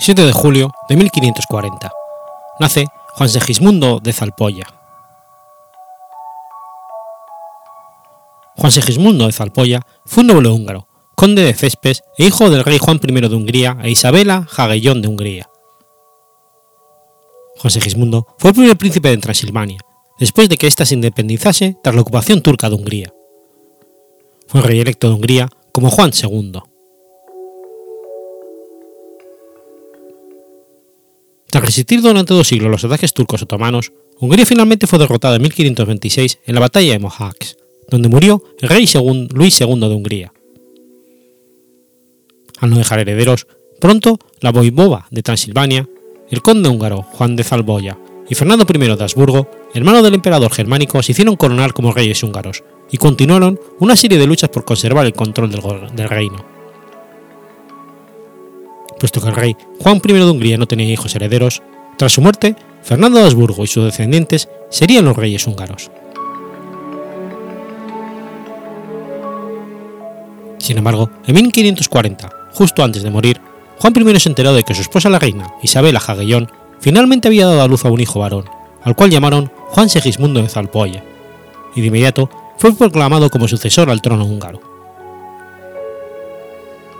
[0.03, 1.91] 7 de julio de 1540.
[2.59, 4.65] Nace Juan Segismundo de Zalpolla.
[8.57, 12.79] Juan Segismundo de Zalpolla fue un noble húngaro, conde de Cespes e hijo del rey
[12.79, 15.49] Juan I de Hungría e Isabela Jagellón de Hungría.
[17.59, 19.81] Juan Segismundo fue el primer príncipe de Transilvania,
[20.17, 23.13] después de que ésta se independizase tras la ocupación turca de Hungría.
[24.47, 26.70] Fue rey electo de Hungría como Juan II.
[31.51, 36.39] Tras resistir durante dos siglos los ataques turcos otomanos, Hungría finalmente fue derrotada en 1526
[36.45, 37.57] en la batalla de Mohacs,
[37.89, 38.87] donde murió el rey
[39.33, 40.33] Luis II de Hungría.
[42.59, 43.47] Al no dejar herederos,
[43.81, 45.89] pronto la voivova de Transilvania,
[46.29, 47.97] el conde húngaro Juan de Zalboya
[48.29, 52.63] y Fernando I de Habsburgo, hermano del emperador germánico, se hicieron coronar como reyes húngaros
[52.91, 56.45] y continuaron una serie de luchas por conservar el control del, reino.
[59.01, 61.63] Puesto que el rey Juan I de Hungría no tenía hijos herederos,
[61.97, 65.89] tras su muerte, Fernando de Habsburgo y sus descendientes serían los reyes húngaros.
[70.59, 73.41] Sin embargo, en 1540, justo antes de morir,
[73.79, 77.63] Juan I se enteró de que su esposa la reina, Isabela Jagellón, finalmente había dado
[77.63, 78.45] a luz a un hijo varón,
[78.83, 81.01] al cual llamaron Juan Segismundo de Zalpoye,
[81.75, 84.61] y de inmediato fue proclamado como sucesor al trono húngaro.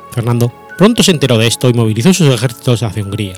[0.10, 3.36] Fernando pronto se enteró de esto y movilizó sus ejércitos hacia Hungría,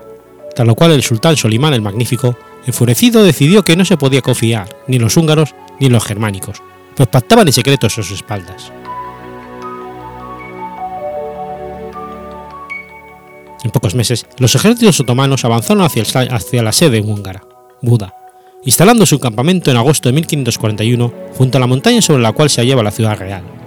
[0.56, 4.70] tras lo cual el sultán Solimán el Magnífico, enfurecido, decidió que no se podía confiar
[4.88, 6.64] ni los húngaros ni los germánicos,
[6.96, 8.72] pues pactaban en secreto sus espaldas.
[13.66, 17.44] En pocos meses, los ejércitos otomanos avanzaron hacia, hacia la sede húngara,
[17.82, 18.16] Buda,
[18.64, 22.62] instalando su campamento en agosto de 1541 junto a la montaña sobre la cual se
[22.62, 23.63] hallaba la ciudad real.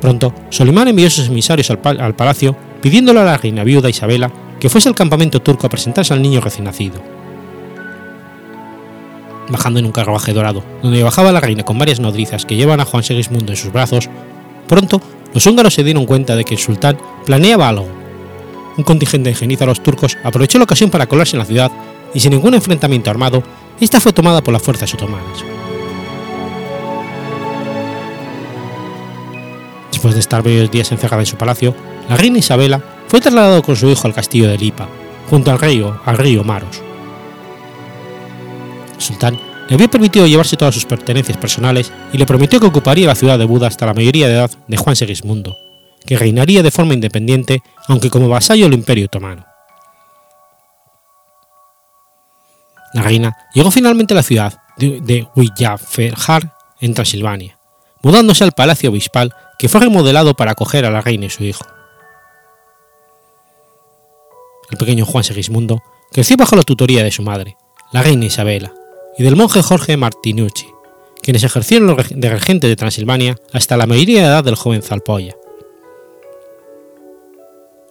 [0.00, 4.30] Pronto, Solimán envió sus emisarios al, al palacio pidiéndole a la reina viuda Isabela
[4.60, 7.02] que fuese al campamento turco a presentarse al niño recién nacido.
[9.48, 12.84] Bajando en un carruaje dorado, donde bajaba la reina con varias nodrizas que llevan a
[12.84, 14.08] Juan Segismundo en sus brazos,
[14.66, 15.00] pronto
[15.34, 17.88] los húngaros se dieron cuenta de que el sultán planeaba algo.
[18.76, 21.72] Un contingente de genízaros turcos aprovechó la ocasión para colarse en la ciudad
[22.12, 23.42] y sin ningún enfrentamiento armado,
[23.80, 25.44] esta fue tomada por las fuerzas otomanas.
[30.06, 31.74] Después de estar varios días encerrada en su palacio,
[32.08, 34.86] la reina Isabela fue trasladada con su hijo al castillo de Lipa,
[35.28, 36.80] junto al río, al río Maros.
[38.94, 39.36] El sultán
[39.68, 43.36] le había permitido llevarse todas sus pertenencias personales y le prometió que ocuparía la ciudad
[43.36, 45.56] de Buda hasta la mayoría de edad de Juan Segismundo,
[46.06, 49.44] que reinaría de forma independiente, aunque como vasallo del Imperio Otomano.
[52.94, 57.58] La reina llegó finalmente a la ciudad de Villaferjar, en Transilvania,
[58.02, 61.64] mudándose al palacio obispal que fue remodelado para acoger a la reina y su hijo.
[64.70, 67.56] El pequeño Juan Segismundo creció bajo la tutoría de su madre,
[67.92, 68.72] la reina Isabela,
[69.16, 70.66] y del monje Jorge Martinucci,
[71.22, 75.36] quienes ejercieron de regente de Transilvania hasta la mayoría de edad del joven Zalpoya.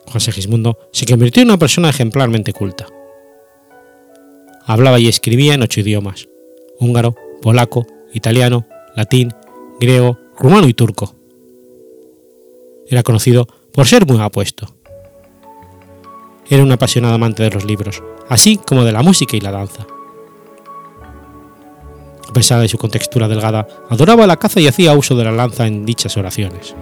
[0.08, 2.88] Juan Segismundo se convirtió en una persona ejemplarmente culta.
[4.66, 6.28] Hablaba y escribía en ocho idiomas,
[6.80, 9.34] húngaro, polaco, italiano, latín,
[9.80, 11.16] griego, rumano y turco.
[12.88, 14.76] Era conocido por ser muy apuesto.
[16.50, 19.88] Era un apasionado amante de los libros, así como de la música y la danza
[22.36, 25.86] pesar de su contextura delgada, adoraba la caza y hacía uso de la lanza en
[25.86, 26.76] dichas oraciones.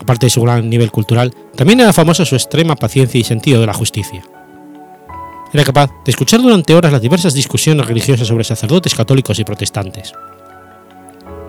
[0.00, 3.66] Aparte de su gran nivel cultural, también era famosa su extrema paciencia y sentido de
[3.66, 4.24] la justicia.
[5.52, 10.12] Era capaz de escuchar durante horas las diversas discusiones religiosas sobre sacerdotes católicos y protestantes.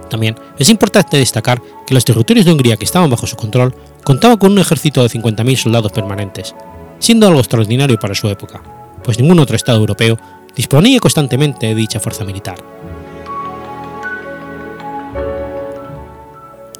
[0.09, 4.37] También es importante destacar que los territorios de Hungría que estaban bajo su control contaban
[4.37, 6.55] con un ejército de 50.000 soldados permanentes,
[6.99, 8.61] siendo algo extraordinario para su época
[9.07, 10.19] pues ningún otro Estado europeo
[10.53, 12.57] disponía constantemente de dicha fuerza militar.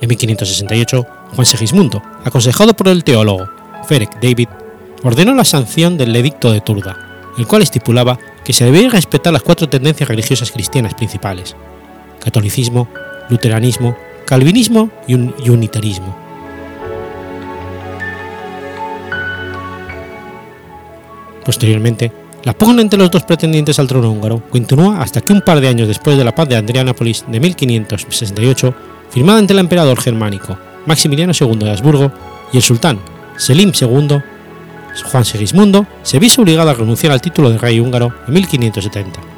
[0.01, 3.47] En 1568, Juan Segismundo, aconsejado por el teólogo
[3.87, 4.49] Ferenc David,
[5.03, 6.97] ordenó la sanción del Edicto de Turda,
[7.37, 11.55] el cual estipulaba que se debían respetar las cuatro tendencias religiosas cristianas principales:
[12.19, 12.89] catolicismo,
[13.29, 16.27] luteranismo, calvinismo y unitarismo
[21.47, 22.11] Posteriormente,
[22.43, 25.69] la pugna entre los dos pretendientes al trono húngaro continúa hasta que un par de
[25.69, 28.75] años después de la paz de Adrianápolis de 1568,
[29.09, 32.11] firmada entre el emperador germánico Maximiliano II de Habsburgo
[32.51, 32.99] y el sultán
[33.37, 34.21] Selim II,
[35.09, 39.36] Juan Segismundo se viese obligado a renunciar al título de rey húngaro en 1570.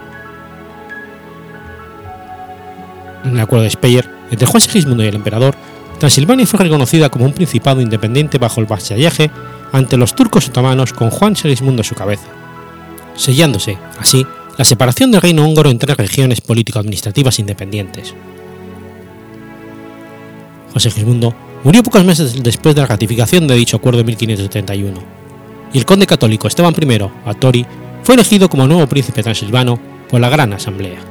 [3.24, 5.56] En el acuerdo de Speyer entre Juan Segismundo y el emperador,
[6.00, 9.30] Transilvania fue reconocida como un principado independiente bajo el vasallaje
[9.72, 12.28] ante los turcos otomanos con Juan Segismundo a su cabeza,
[13.16, 14.26] sellándose, así,
[14.58, 18.14] la separación del reino húngaro en tres regiones político-administrativas independientes.
[20.74, 25.02] José Gismundo murió pocos meses después de la ratificación de dicho acuerdo en 1571,
[25.74, 27.66] y el conde católico Esteban I, Atori,
[28.04, 31.09] fue elegido como nuevo príncipe transilvano por la Gran Asamblea.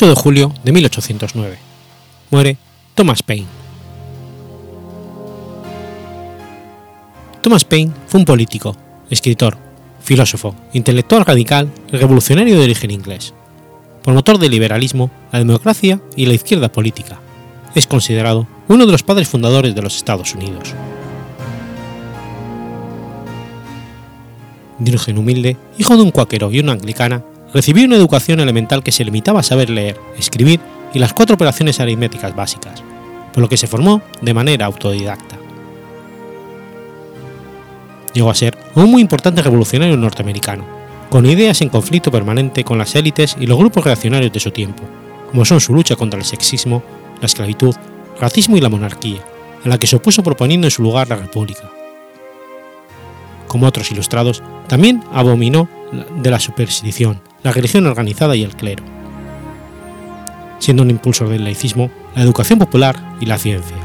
[0.00, 1.58] 8 de julio de 1809.
[2.30, 2.56] Muere
[2.94, 3.46] Thomas Paine.
[7.42, 8.74] Thomas Paine fue un político,
[9.10, 9.58] escritor,
[10.00, 13.34] filósofo, intelectual radical y revolucionario de origen inglés.
[14.02, 17.20] Promotor del liberalismo, la democracia y la izquierda política,
[17.74, 20.72] es considerado uno de los padres fundadores de los Estados Unidos.
[24.78, 27.22] De humilde, hijo de un cuáquero y una anglicana,
[27.52, 30.60] recibió una educación elemental que se limitaba a saber leer, escribir
[30.92, 32.82] y las cuatro operaciones aritméticas básicas,
[33.32, 35.36] por lo que se formó de manera autodidacta.
[38.12, 40.64] Llegó a ser un muy importante revolucionario norteamericano,
[41.10, 44.82] con ideas en conflicto permanente con las élites y los grupos reaccionarios de su tiempo,
[45.30, 46.82] como son su lucha contra el sexismo,
[47.20, 47.74] la esclavitud,
[48.14, 49.24] el racismo y la monarquía,
[49.64, 51.70] en la que se opuso proponiendo en su lugar la república.
[53.46, 55.68] Como otros ilustrados, también abominó
[56.16, 58.84] de la superstición, la religión organizada y el clero,
[60.58, 63.76] siendo un impulsor del laicismo, la educación popular y la ciencia.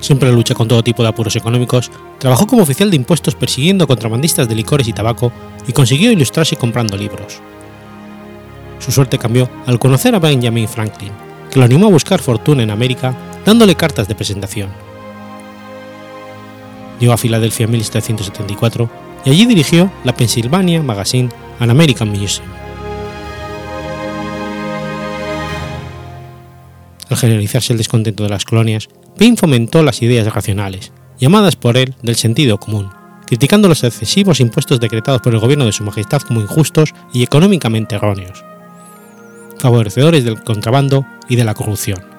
[0.00, 4.48] Siempre lucha con todo tipo de apuros económicos, trabajó como oficial de impuestos persiguiendo contrabandistas
[4.48, 5.30] de licores y tabaco
[5.66, 7.40] y consiguió ilustrarse comprando libros.
[8.78, 11.12] Su suerte cambió al conocer a Benjamin Franklin,
[11.50, 14.70] que lo animó a buscar fortuna en América dándole cartas de presentación.
[16.98, 22.48] Llegó a Filadelfia en 1774 y allí dirigió la Pennsylvania Magazine and American Museum.
[27.08, 31.94] Al generalizarse el descontento de las colonias, Paine fomentó las ideas racionales, llamadas por él
[32.02, 32.90] del sentido común,
[33.26, 37.96] criticando los excesivos impuestos decretados por el gobierno de Su Majestad como injustos y económicamente
[37.96, 38.44] erróneos,
[39.58, 42.09] favorecedores del contrabando y de la corrupción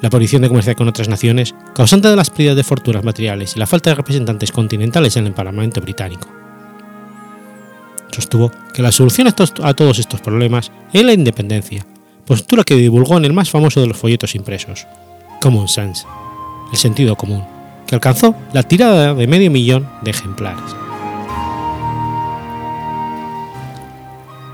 [0.00, 3.58] la prohibición de comerciar con otras naciones, causante de las pérdidas de fortunas materiales y
[3.58, 6.28] la falta de representantes continentales en el Parlamento británico.
[8.10, 11.86] Sostuvo que la solución a todos estos problemas es la independencia,
[12.26, 14.86] postura que divulgó en el más famoso de los folletos impresos,
[15.40, 16.06] Common Sense,
[16.72, 17.44] el sentido común,
[17.86, 20.76] que alcanzó la tirada de medio millón de ejemplares.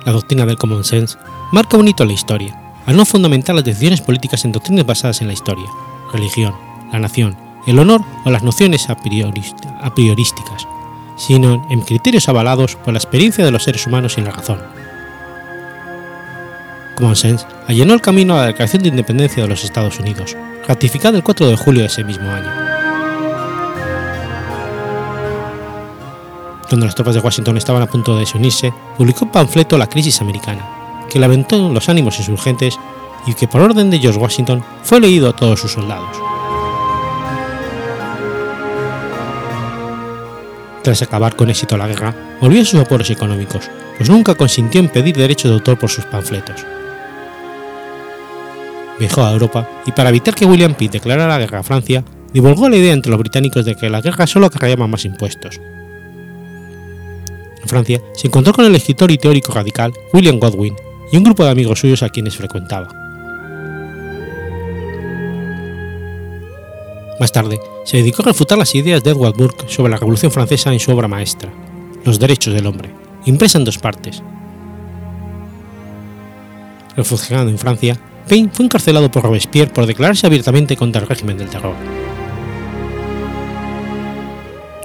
[0.05, 1.19] La doctrina del Common Sense
[1.53, 5.21] marca un hito en la historia, al no fundamentar las decisiones políticas en doctrinas basadas
[5.21, 5.69] en la historia,
[6.13, 6.55] religión,
[6.93, 10.69] la nación, el honor o las nociones a, priorísticas,
[11.17, 14.63] sino en criterios avalados por la experiencia de los seres humanos y la razón.
[16.95, 21.19] Common Sense allanó el camino a la Declaración de Independencia de los Estados Unidos, ratificada
[21.19, 22.51] el 4 de julio de ese mismo año.
[26.69, 30.21] Cuando las tropas de Washington estaban a punto de desunirse, publicó un panfleto La crisis
[30.21, 30.76] americana,
[31.11, 32.79] que lamentó los ánimos insurgentes
[33.27, 36.17] y que por orden de George Washington fue leído a todos sus soldados.
[40.83, 44.89] Tras acabar con éxito la guerra, volvió a sus apuros económicos, pues nunca consintió en
[44.89, 46.65] pedir derecho de autor por sus panfletos.
[48.99, 52.69] Viajó a Europa y para evitar que William Pitt declarara la guerra a Francia, divulgó
[52.69, 55.61] la idea entre los británicos de que la guerra solo acarreaba más impuestos,
[57.67, 60.77] en Francia se encontró con el escritor y teórico radical William Godwin
[61.13, 62.89] y un grupo de amigos suyos a quienes frecuentaba.
[67.19, 70.73] Más tarde, se dedicó a refutar las ideas de Edward Burke sobre la Revolución Francesa
[70.73, 71.51] en su obra maestra,
[72.05, 72.91] Los derechos del hombre,
[73.25, 74.23] impresa en dos partes.
[76.97, 77.99] Refugiado en Francia,
[78.29, 81.75] Paine fue encarcelado por Robespierre por declararse abiertamente contra el régimen del terror.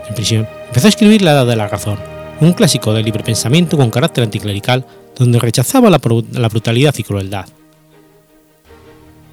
[0.07, 1.99] En prisión, empezó a escribir La Edad de la Razón,
[2.39, 4.85] un clásico de libre pensamiento con carácter anticlerical
[5.21, 7.45] donde rechazaba la, brutalidad y crueldad.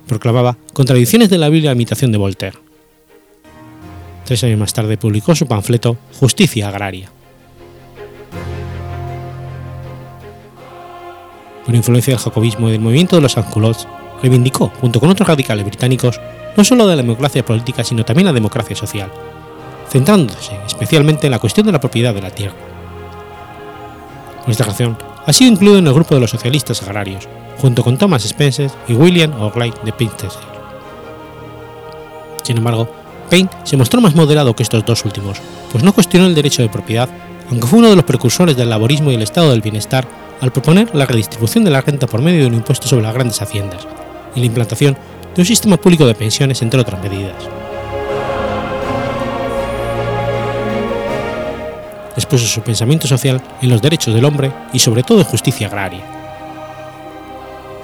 [0.07, 2.59] Proclamaba contradicciones de la Biblia a imitación de Voltaire.
[4.27, 7.11] Tres años más tarde publicó su panfleto Justicia Agraria.
[11.65, 13.87] Por influencia del jacobismo y del movimiento de los sans
[14.21, 16.21] reivindicó, junto con otros radicales británicos,
[16.55, 19.11] no solo la democracia política, sino también la democracia social,
[19.89, 22.57] centrándose especialmente en la cuestión de la propiedad de la tierra.
[24.43, 24.99] Por esta razón,
[25.29, 28.95] ha sido incluido en el grupo de los socialistas agrarios, junto con Thomas Spencer y
[28.95, 30.39] William O'Reilly de Pinterest.
[32.43, 32.89] Sin embargo,
[33.29, 35.37] Paine se mostró más moderado que estos dos últimos,
[35.71, 37.11] pues no cuestionó el derecho de propiedad,
[37.51, 40.09] aunque fue uno de los precursores del laborismo y el estado del bienestar
[40.41, 43.43] al proponer la redistribución de la renta por medio de un impuesto sobre las grandes
[43.43, 43.87] haciendas
[44.35, 44.97] y la implantación
[45.35, 47.68] de un sistema público de pensiones, entre otras medidas.
[52.19, 56.03] Expuso su pensamiento social en los derechos del hombre y sobre todo en justicia agraria.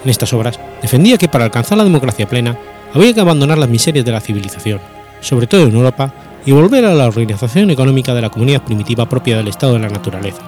[0.03, 2.59] En estas obras defendía que para alcanzar la democracia plena
[2.93, 4.81] había que abandonar las miserias de la civilización,
[5.21, 6.13] sobre todo en Europa,
[6.45, 9.89] y volver a la organización económica de la comunidad primitiva propia del estado de la
[9.89, 10.43] naturaleza,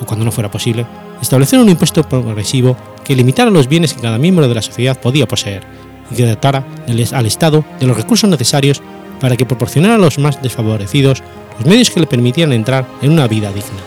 [0.00, 0.84] o cuando no fuera posible,
[1.22, 5.28] establecer un impuesto progresivo que limitara los bienes que cada miembro de la sociedad podía
[5.28, 5.62] poseer
[6.10, 8.82] y que dotara al Estado de los recursos necesarios
[9.20, 11.22] para que proporcionara a los más desfavorecidos
[11.62, 13.78] los medios que le permitieran entrar en una vida digna.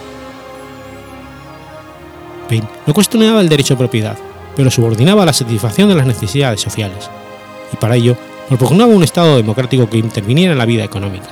[2.47, 4.17] Paine no cuestionaba el derecho de propiedad,
[4.55, 7.09] pero subordinaba la satisfacción de las necesidades sociales,
[7.73, 8.15] y para ello
[8.47, 11.27] propugnaba un Estado democrático que interviniera en la vida económica.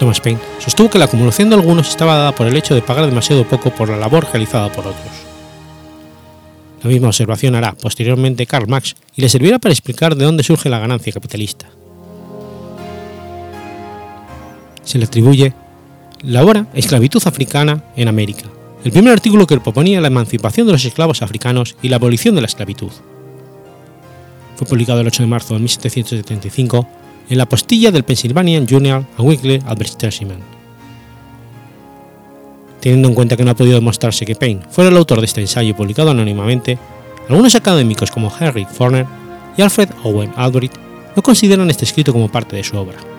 [0.00, 3.04] Thomas Paine sostuvo que la acumulación de algunos estaba dada por el hecho de pagar
[3.06, 5.12] demasiado poco por la labor realizada por otros.
[6.82, 10.70] La misma observación hará posteriormente Karl Marx y le servirá para explicar de dónde surge
[10.70, 11.73] la ganancia capitalista.
[14.84, 15.54] Se le atribuye
[16.22, 18.44] la obra Esclavitud africana en América,
[18.84, 22.40] el primer artículo que proponía la emancipación de los esclavos africanos y la abolición de
[22.42, 22.90] la esclavitud.
[24.56, 26.86] Fue publicado el 8 de marzo de 1775
[27.28, 30.42] en la postilla del Pennsylvania Journal and Weekly Advertisement.
[32.80, 35.40] Teniendo en cuenta que no ha podido demostrarse que Paine fuera el autor de este
[35.40, 36.78] ensayo publicado anónimamente,
[37.28, 39.06] algunos académicos como Henry Forner
[39.56, 40.76] y Alfred Owen Albrecht
[41.16, 43.13] no consideran este escrito como parte de su obra.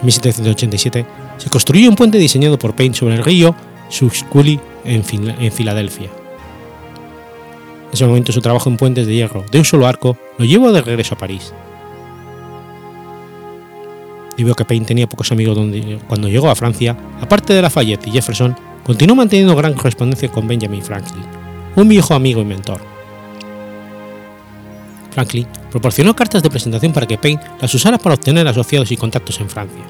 [0.00, 3.54] En 1787 se construyó un puente diseñado por Paine sobre el río
[3.90, 5.04] Schuylkill en,
[5.38, 6.06] en Filadelfia.
[6.06, 10.72] En ese momento su trabajo en puentes de hierro de un solo arco lo llevó
[10.72, 11.52] de regreso a París.
[14.36, 18.12] Debido que Paine tenía pocos amigos donde, cuando llegó a Francia, aparte de Lafayette y
[18.12, 21.24] Jefferson, continuó manteniendo gran correspondencia con Benjamin Franklin,
[21.76, 22.80] un viejo amigo y mentor.
[25.10, 29.40] Franklin proporcionó cartas de presentación para que Paine las usara para obtener asociados y contactos
[29.40, 29.82] en Francia.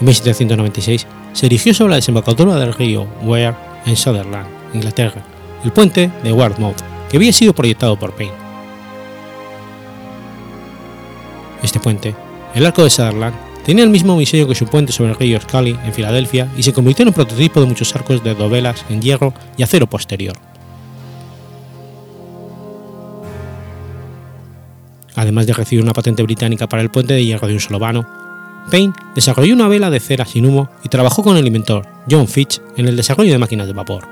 [0.00, 5.22] En 1796 se erigió sobre la desembocadura del río Wear en Sutherland, Inglaterra,
[5.64, 6.80] el puente de Wardmouth,
[7.10, 8.32] que había sido proyectado por Paine.
[11.62, 12.14] Este puente,
[12.54, 13.34] el arco de Sutherland,
[13.64, 16.72] tenía el mismo diseño que su puente sobre el río Scully en Filadelfia y se
[16.72, 20.36] convirtió en un prototipo de muchos arcos de dovelas en hierro y acero posterior.
[25.14, 28.06] Además de recibir una patente británica para el puente de hierro de un solo vano,
[28.70, 32.60] Paine desarrolló una vela de cera sin humo y trabajó con el inventor John Fitch
[32.76, 34.08] en el desarrollo de máquinas de vapor.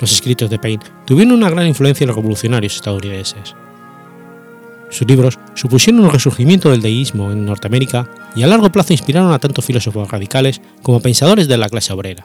[0.00, 3.54] Los escritos de Paine tuvieron una gran influencia en los revolucionarios estadounidenses.
[4.90, 9.38] Sus libros supusieron un resurgimiento del deísmo en Norteamérica y a largo plazo inspiraron a
[9.38, 12.24] tanto filósofos radicales como pensadores de la clase obrera.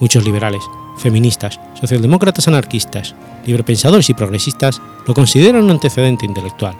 [0.00, 0.62] Muchos liberales,
[0.98, 3.14] feministas, socialdemócratas anarquistas,
[3.46, 6.76] librepensadores y progresistas lo consideran un antecedente intelectual.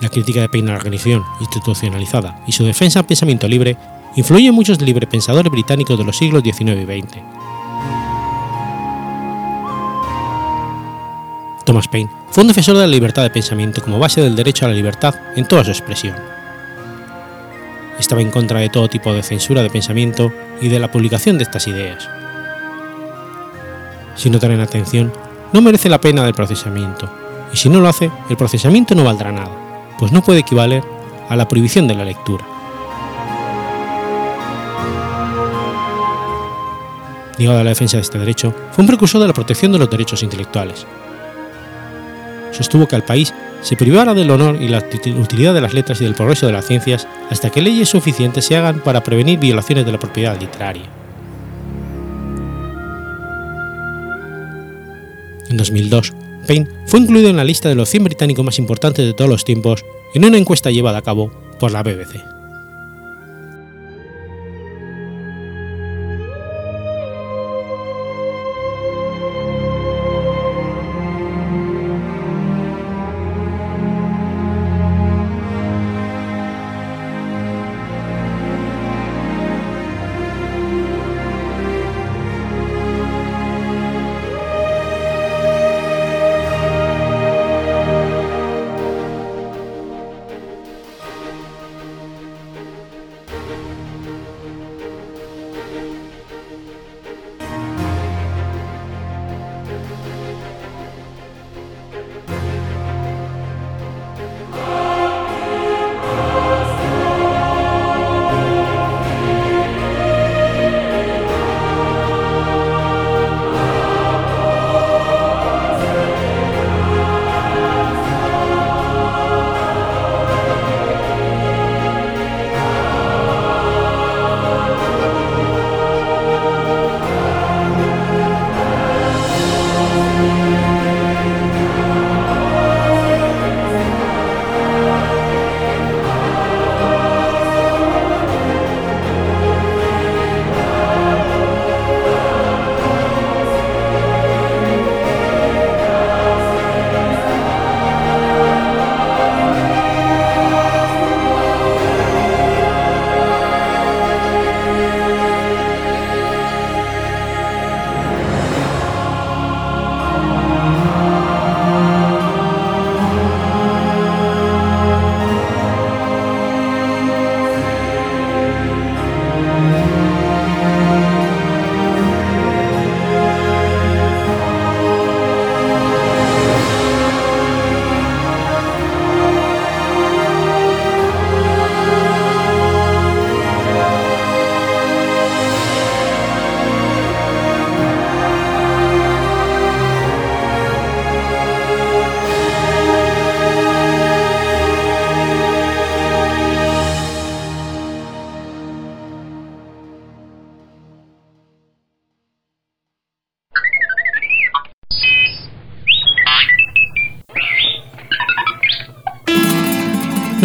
[0.00, 3.76] La crítica de Paine a la religión institucionalizada y su defensa al pensamiento libre
[4.16, 7.18] influye en muchos librepensadores británicos de los siglos XIX y XX.
[11.64, 14.68] Thomas Paine fue un defensor de la libertad de pensamiento como base del derecho a
[14.68, 16.14] la libertad en toda su expresión.
[17.98, 21.44] Estaba en contra de todo tipo de censura de pensamiento y de la publicación de
[21.44, 22.08] estas ideas.
[24.16, 25.12] Si no traen atención,
[25.52, 27.10] no merece la pena del procesamiento,
[27.52, 29.50] y si no lo hace, el procesamiento no valdrá nada,
[29.98, 30.82] pues no puede equivaler
[31.28, 32.44] a la prohibición de la lectura.
[37.38, 39.90] ligado a la defensa de este derecho, fue un precursor de la protección de los
[39.90, 40.86] derechos intelectuales.
[42.54, 46.04] Sostuvo que al país se privara del honor y la utilidad de las letras y
[46.04, 49.92] del progreso de las ciencias hasta que leyes suficientes se hagan para prevenir violaciones de
[49.92, 50.84] la propiedad literaria.
[55.48, 56.12] En 2002,
[56.46, 59.44] Payne fue incluido en la lista de los 100 británicos más importantes de todos los
[59.44, 59.84] tiempos
[60.14, 62.33] en una encuesta llevada a cabo por la BBC.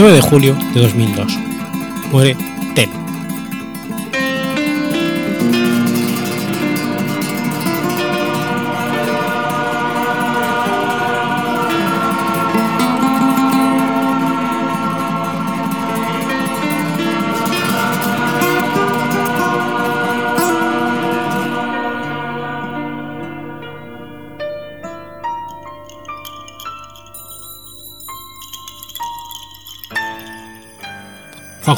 [0.10, 1.38] 9 de julio de 2002.
[2.12, 2.36] Muere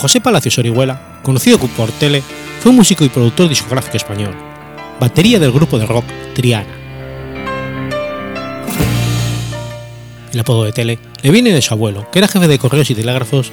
[0.01, 2.23] José Palacios Orihuela, conocido por tele,
[2.59, 4.33] fue un músico y productor discográfico español,
[4.99, 6.73] batería del grupo de rock Triana.
[10.33, 12.95] El apodo de Tele le viene de su abuelo, que era jefe de correos y
[12.95, 13.51] telégrafos,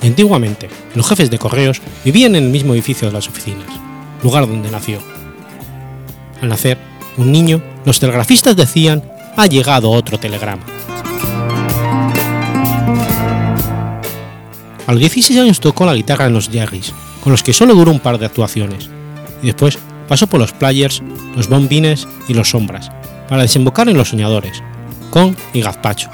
[0.00, 3.66] antiguamente los jefes de correos vivían en el mismo edificio de las oficinas,
[4.22, 5.00] lugar donde nació.
[6.40, 6.78] Al nacer,
[7.16, 9.02] un niño, los telegrafistas decían,
[9.36, 10.73] ha llegado otro telegrama.
[14.86, 17.90] A los 16 años tocó la guitarra en los Jerrys, con los que solo duró
[17.90, 18.90] un par de actuaciones,
[19.42, 19.78] y después
[20.08, 21.02] pasó por los Players,
[21.34, 22.90] los Bombines y los Sombras,
[23.28, 24.62] para desembocar en los Soñadores,
[25.10, 26.10] con y Gazpacho,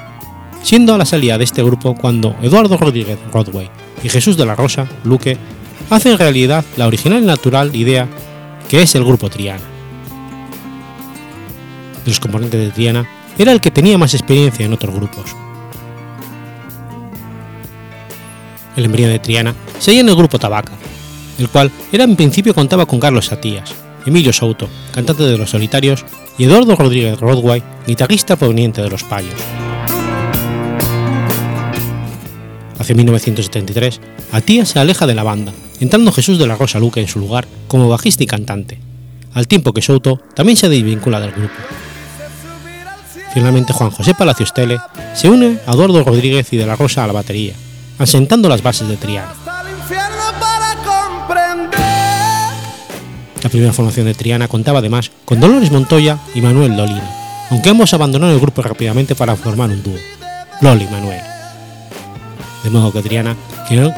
[0.63, 3.69] siendo a la salida de este grupo cuando Eduardo Rodríguez Rodway
[4.03, 5.37] y Jesús de la Rosa, Luque,
[5.89, 8.07] hacen realidad la original y natural idea
[8.69, 9.59] que es el grupo Triana.
[12.05, 13.05] De los componentes de Triana,
[13.37, 15.35] era el que tenía más experiencia en otros grupos,
[18.75, 20.73] el embrión de Triana, se en el grupo Tabaca,
[21.39, 23.73] el cual era en principio contaba con Carlos Satías,
[24.05, 26.05] Emilio Souto, cantante de Los Solitarios,
[26.37, 29.35] y Eduardo Rodríguez Rodway, guitarrista proveniente de Los Payos.
[32.79, 34.01] Hacia 1973,
[34.31, 37.47] Atías se aleja de la banda, entrando Jesús de la Rosa Luque en su lugar
[37.67, 38.79] como bajista y cantante,
[39.33, 41.53] al tiempo que Souto también se desvincula del grupo.
[43.33, 44.79] Finalmente Juan José Palacios Tele
[45.13, 47.53] se une a Eduardo Rodríguez y de la Rosa a la batería,
[47.97, 49.33] asentando las bases de Triana.
[53.43, 57.01] La primera formación de Triana contaba además con Dolores Montoya y Manuel Dolini,
[57.49, 59.97] aunque ambos abandonaron el grupo rápidamente para formar un dúo,
[60.61, 61.21] Loli y Manuel.
[62.63, 63.35] De modo que Triana
[63.67, 63.93] quedó,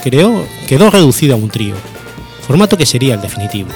[0.68, 1.76] quedó reducido a un trío,
[2.48, 3.70] formato que sería el definitivo.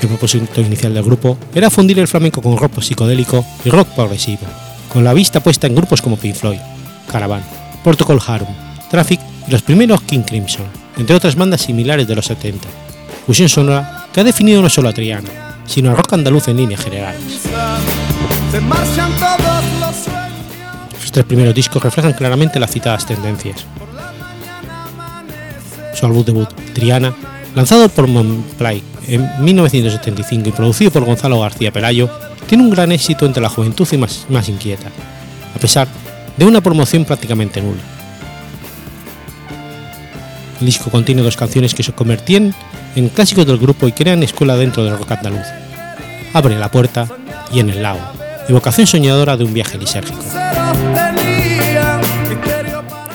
[0.00, 4.46] El propósito inicial del grupo era fundir el flamenco con rock psicodélico y rock progresivo,
[4.92, 6.58] con la vista puesta en grupos como Pink Floyd,
[7.10, 7.42] Caravan,
[7.82, 8.54] Protocol Harum,
[8.90, 10.66] Traffic y los primeros King Crimson,
[10.98, 12.68] entre otras bandas similares de los 70,
[13.26, 16.76] fusión sonora que ha definido no solo a Triana, sino a rock andaluz en línea
[16.76, 17.16] general.
[21.00, 23.64] Sus tres primeros discos reflejan claramente las citadas tendencias.
[25.94, 27.14] Su álbum debut, Triana,
[27.54, 32.10] lanzado por Monplay en 1975 y producido por Gonzalo García Pelayo,
[32.46, 34.88] tiene un gran éxito entre la juventud y más, inquieta,
[35.54, 35.88] a pesar
[36.36, 37.82] de una promoción prácticamente nula.
[40.60, 42.54] El disco contiene dos canciones que se convertían
[42.94, 45.46] en clásicos del grupo y crean escuela dentro del rock andaluz.
[46.32, 47.08] Abre la puerta
[47.52, 48.00] y en el lago,
[48.48, 50.22] evocación soñadora de un viaje lisérgico.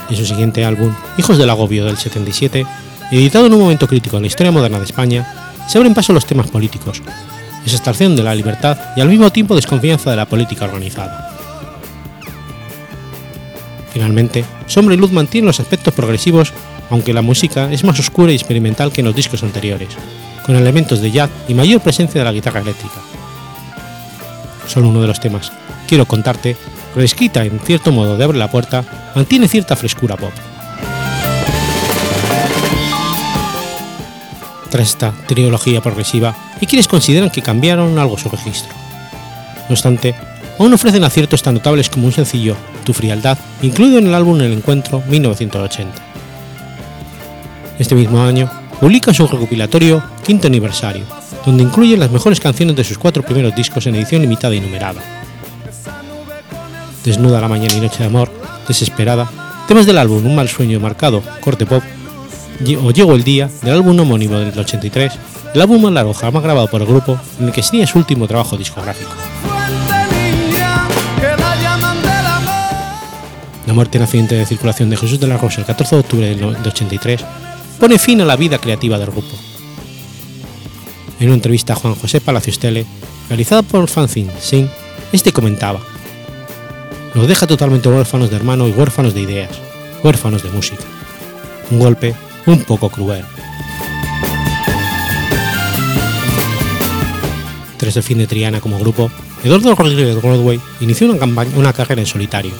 [0.09, 2.65] En su siguiente álbum, Hijos del Agobio del 77,
[3.11, 6.25] editado en un momento crítico en la historia moderna de España, se abren paso los
[6.25, 7.01] temas políticos,
[7.67, 11.31] exaltación de la libertad y al mismo tiempo desconfianza de la política organizada.
[13.93, 16.53] Finalmente, Sombra y Luz mantienen los aspectos progresivos,
[16.89, 19.89] aunque la música es más oscura y experimental que en los discos anteriores,
[20.45, 23.01] con elementos de jazz y mayor presencia de la guitarra eléctrica.
[24.67, 25.51] Solo uno de los temas,
[25.87, 26.57] Quiero contarte,
[26.95, 28.83] reescrita en cierto modo de Abre la Puerta,
[29.15, 30.33] mantiene cierta frescura pop.
[34.69, 38.73] tras esta trilogía progresiva y quienes consideran que cambiaron algo su registro.
[39.69, 40.15] No obstante,
[40.59, 44.53] aún ofrecen aciertos tan notables como un sencillo, Tu frialdad, incluido en el álbum El
[44.53, 45.93] Encuentro 1980.
[47.79, 48.49] Este mismo año,
[48.79, 51.03] publica su recopilatorio Quinto Aniversario,
[51.45, 55.01] donde incluye las mejores canciones de sus cuatro primeros discos en edición limitada y numerada.
[57.03, 58.31] Desnuda la mañana y noche de amor,
[58.67, 59.29] Desesperada,
[59.67, 61.83] temas del álbum Un mal sueño marcado, corte pop
[62.83, 65.13] o Llegó el Día, del álbum homónimo del 83,
[65.53, 68.27] el álbum más largo jamás grabado por el grupo, en el que sería su último
[68.27, 69.11] trabajo discográfico.
[73.65, 76.27] La muerte en accidente de circulación de Jesús de la Rosa el 14 de octubre
[76.27, 77.21] del 83
[77.79, 79.35] pone fin a la vida creativa del grupo.
[81.19, 82.85] En una entrevista a Juan José Palacios Tele,
[83.27, 84.69] realizada por Fanzine Sin,
[85.11, 85.79] este comentaba:
[87.13, 89.51] Nos deja totalmente huérfanos de hermano y huérfanos de ideas,
[90.03, 90.83] huérfanos de música.
[91.69, 92.15] Un golpe
[92.47, 93.23] un poco cruel.
[97.77, 99.11] Tras el fin de Triana como grupo,
[99.43, 101.25] Eduardo Rodríguez Broadway inició una,
[101.55, 102.53] una carrera en solitario,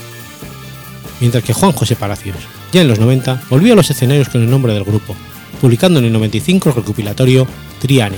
[1.20, 2.38] mientras que Juan José Palacios,
[2.72, 5.16] ya en los 90, volvió a los escenarios con el nombre del grupo,
[5.60, 7.48] publicando en el 95 el recopilatorio
[7.80, 8.18] Triana,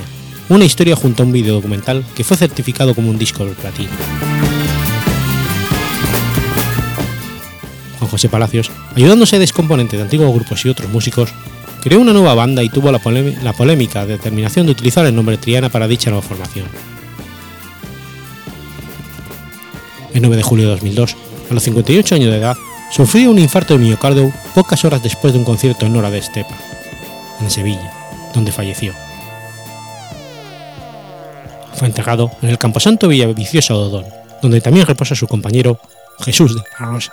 [0.50, 3.90] una historia junto a un video documental que fue certificado como un disco de platino.
[7.98, 11.30] Juan José Palacios, ayudándose de descomponentes de antiguos grupos y otros músicos,
[11.80, 15.88] creó una nueva banda y tuvo la, polémica determinación de utilizar el nombre Triana para
[15.88, 16.66] dicha nueva formación.
[20.12, 21.16] El 9 de julio de 2002,
[21.50, 22.56] a los 58 años de edad,
[22.90, 26.56] sufrió un infarto de miocardio pocas horas después de un concierto en Nora de Estepa,
[27.40, 27.92] en Sevilla,
[28.34, 28.92] donde falleció.
[31.74, 34.04] Fue enterrado en el Camposanto Villaviciosa Odón,
[34.42, 35.78] donde también reposa su compañero
[36.20, 37.10] Jesús de la.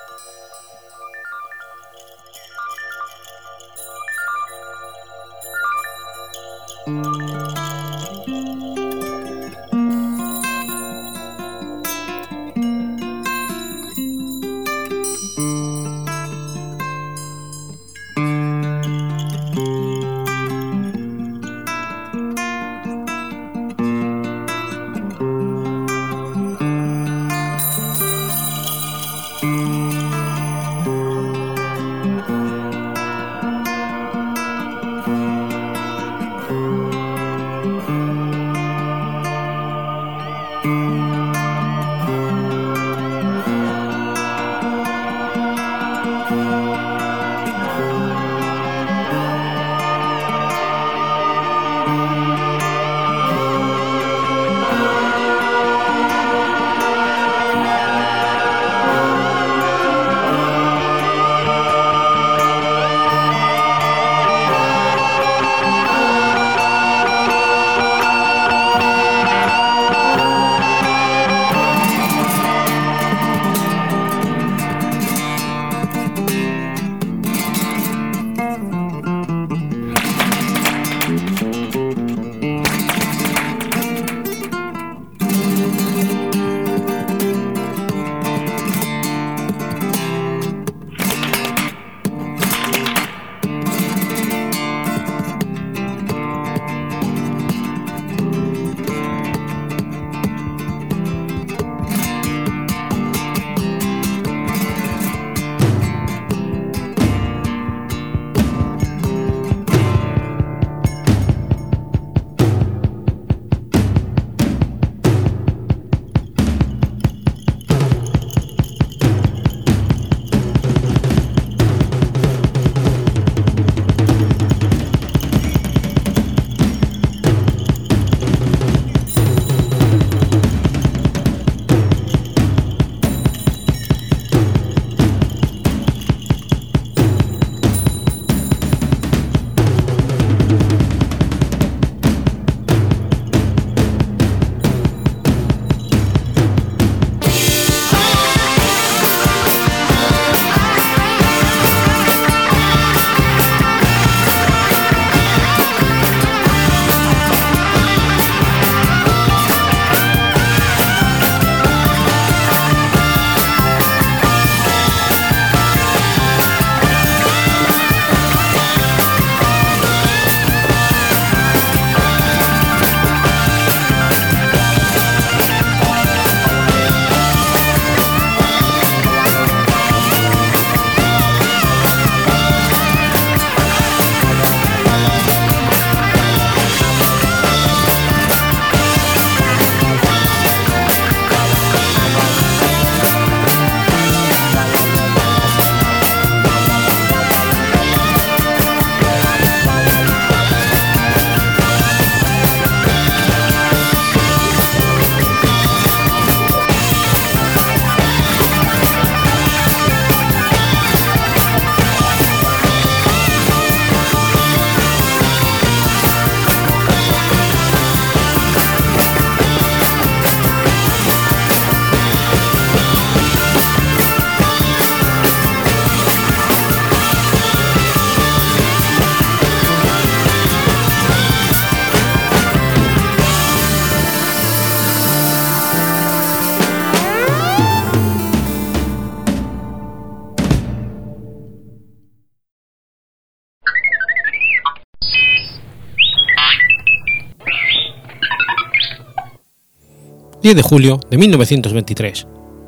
[250.48, 252.26] 10 de julio de 1923.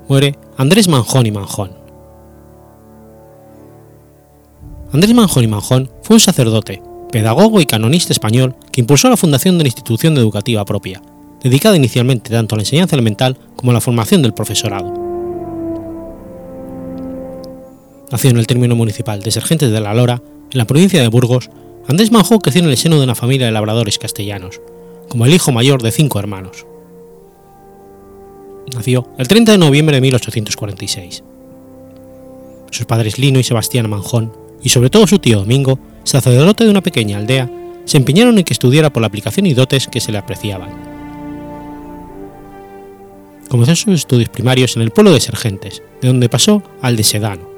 [0.09, 1.71] Muere Andrés Manjón y Manjón.
[4.91, 9.55] Andrés Manjón y Manjón fue un sacerdote, pedagogo y canonista español que impulsó la fundación
[9.55, 11.01] de una institución educativa propia,
[11.41, 14.93] dedicada inicialmente tanto a la enseñanza elemental como a la formación del profesorado.
[18.11, 20.21] Nacido en el término municipal de Sergentes de la Lora,
[20.51, 21.49] en la provincia de Burgos,
[21.87, 24.59] Andrés Manjón creció en el seno de una familia de labradores castellanos,
[25.07, 26.65] como el hijo mayor de cinco hermanos.
[28.75, 31.23] Nació el 30 de noviembre de 1846.
[32.71, 36.81] Sus padres Lino y Sebastián Manjón, y sobre todo su tío Domingo, sacerdote de una
[36.81, 37.49] pequeña aldea,
[37.85, 40.69] se empeñaron en que estudiara por la aplicación y dotes que se le apreciaban.
[43.49, 47.49] Comenzó sus estudios primarios en el pueblo de Sergentes, de donde pasó al de Sedano.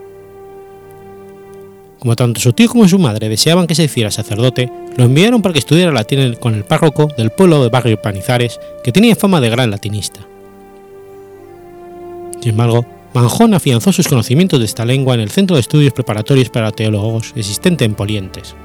[1.99, 5.53] Como tanto su tío como su madre deseaban que se hiciera sacerdote, lo enviaron para
[5.53, 9.49] que estudiara latín con el párroco del pueblo de Barrio Panizares, que tenía fama de
[9.49, 10.30] gran latinista.
[12.41, 16.49] Sin embargo, Manjón afianzó sus conocimientos de esta lengua en el Centro de Estudios Preparatorios
[16.49, 18.55] para Teólogos existente en Polientes.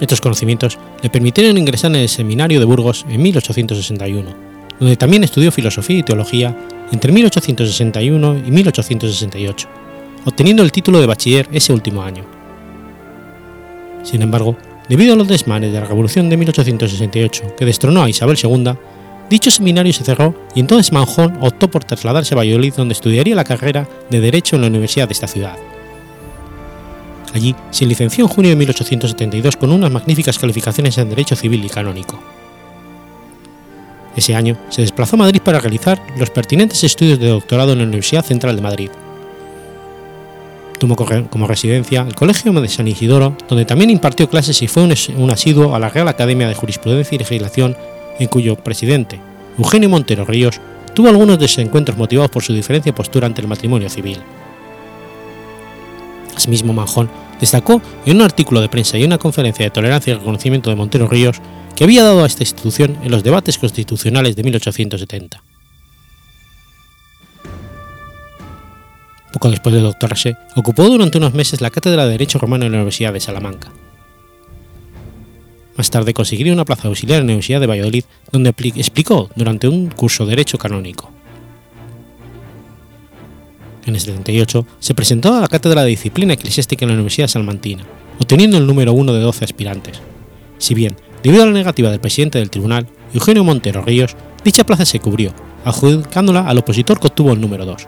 [0.00, 4.30] Estos conocimientos le permitieron ingresar en el Seminario de Burgos en 1861,
[4.78, 6.56] donde también estudió filosofía y teología
[6.92, 9.68] entre 1861 y 1868,
[10.24, 12.24] obteniendo el título de bachiller ese último año.
[14.04, 14.56] Sin embargo,
[14.88, 18.74] debido a los desmanes de la Revolución de 1868 que destronó a Isabel II,
[19.30, 23.44] Dicho seminario se cerró y entonces Manjón optó por trasladarse a Valladolid donde estudiaría la
[23.44, 25.56] carrera de Derecho en la Universidad de esta ciudad.
[27.34, 31.68] Allí se licenció en junio de 1872 con unas magníficas calificaciones en Derecho Civil y
[31.68, 32.18] Canónico.
[34.16, 37.84] Ese año se desplazó a Madrid para realizar los pertinentes estudios de doctorado en la
[37.84, 38.90] Universidad Central de Madrid.
[40.78, 45.30] Tomó como residencia el Colegio de San Isidoro, donde también impartió clases y fue un
[45.30, 47.76] asiduo a la Real Academia de Jurisprudencia y Legislación
[48.18, 49.20] en cuyo presidente,
[49.58, 50.60] Eugenio Montero Ríos,
[50.94, 54.18] tuvo algunos desencuentros motivados por su diferencia de postura ante el matrimonio civil.
[56.34, 57.10] Asimismo, Manjón
[57.40, 61.08] destacó en un artículo de prensa y una conferencia de tolerancia y reconocimiento de Montero
[61.08, 61.40] Ríos
[61.74, 65.42] que había dado a esta institución en los debates constitucionales de 1870.
[69.32, 72.78] Poco después de doctorarse, ocupó durante unos meses la cátedra de Derecho Romano en la
[72.78, 73.70] Universidad de Salamanca.
[75.78, 78.02] Más tarde conseguiría una plaza auxiliar en la Universidad de Valladolid,
[78.32, 81.08] donde explicó durante un curso de Derecho Canónico.
[83.86, 87.84] En el 78 se presentó a la cátedra de Disciplina Eclesiástica en la Universidad Salmantina,
[88.18, 90.00] obteniendo el número uno de 12 aspirantes.
[90.58, 94.84] Si bien, debido a la negativa del presidente del tribunal, Eugenio Montero Ríos, dicha plaza
[94.84, 95.32] se cubrió,
[95.64, 97.86] adjudicándola al opositor que obtuvo el número 2.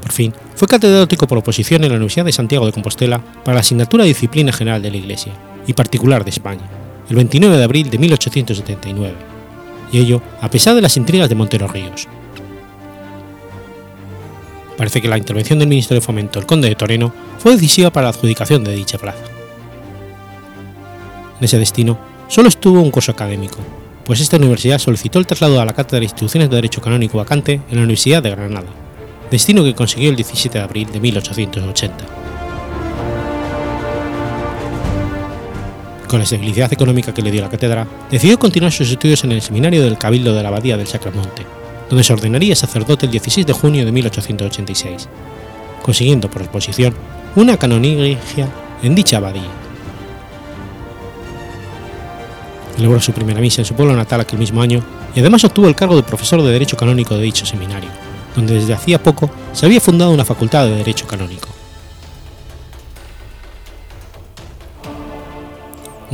[0.00, 3.60] Por fin, fue catedrático por oposición en la Universidad de Santiago de Compostela para la
[3.62, 5.32] asignatura de Disciplina General de la Iglesia,
[5.66, 6.62] y particular de España,
[7.08, 9.14] el 29 de abril de 1879,
[9.92, 12.08] y ello a pesar de las intrigas de Montero Ríos.
[14.76, 18.04] Parece que la intervención del ministro de Fomento, el conde de Toreno, fue decisiva para
[18.04, 19.24] la adjudicación de dicha plaza.
[21.38, 21.98] En ese destino,
[22.28, 23.58] solo estuvo un curso académico,
[24.04, 27.60] pues esta universidad solicitó el traslado a la Cátedra de Instituciones de Derecho Canónico vacante
[27.68, 28.68] en la Universidad de Granada,
[29.30, 32.25] destino que consiguió el 17 de abril de 1880.
[36.06, 39.42] Con la estabilidad económica que le dio la cátedra, decidió continuar sus estudios en el
[39.42, 41.44] seminario del Cabildo de la Abadía del Sacramonte,
[41.88, 45.08] donde se ordenaría sacerdote el 16 de junio de 1886,
[45.82, 46.94] consiguiendo por exposición
[47.34, 48.48] una canonigia
[48.82, 49.50] en dicha abadía.
[52.76, 54.82] Celebró su primera misa en su pueblo natal aquel mismo año
[55.14, 57.90] y además obtuvo el cargo de profesor de Derecho Canónico de dicho seminario,
[58.34, 61.55] donde desde hacía poco se había fundado una facultad de Derecho Canónico.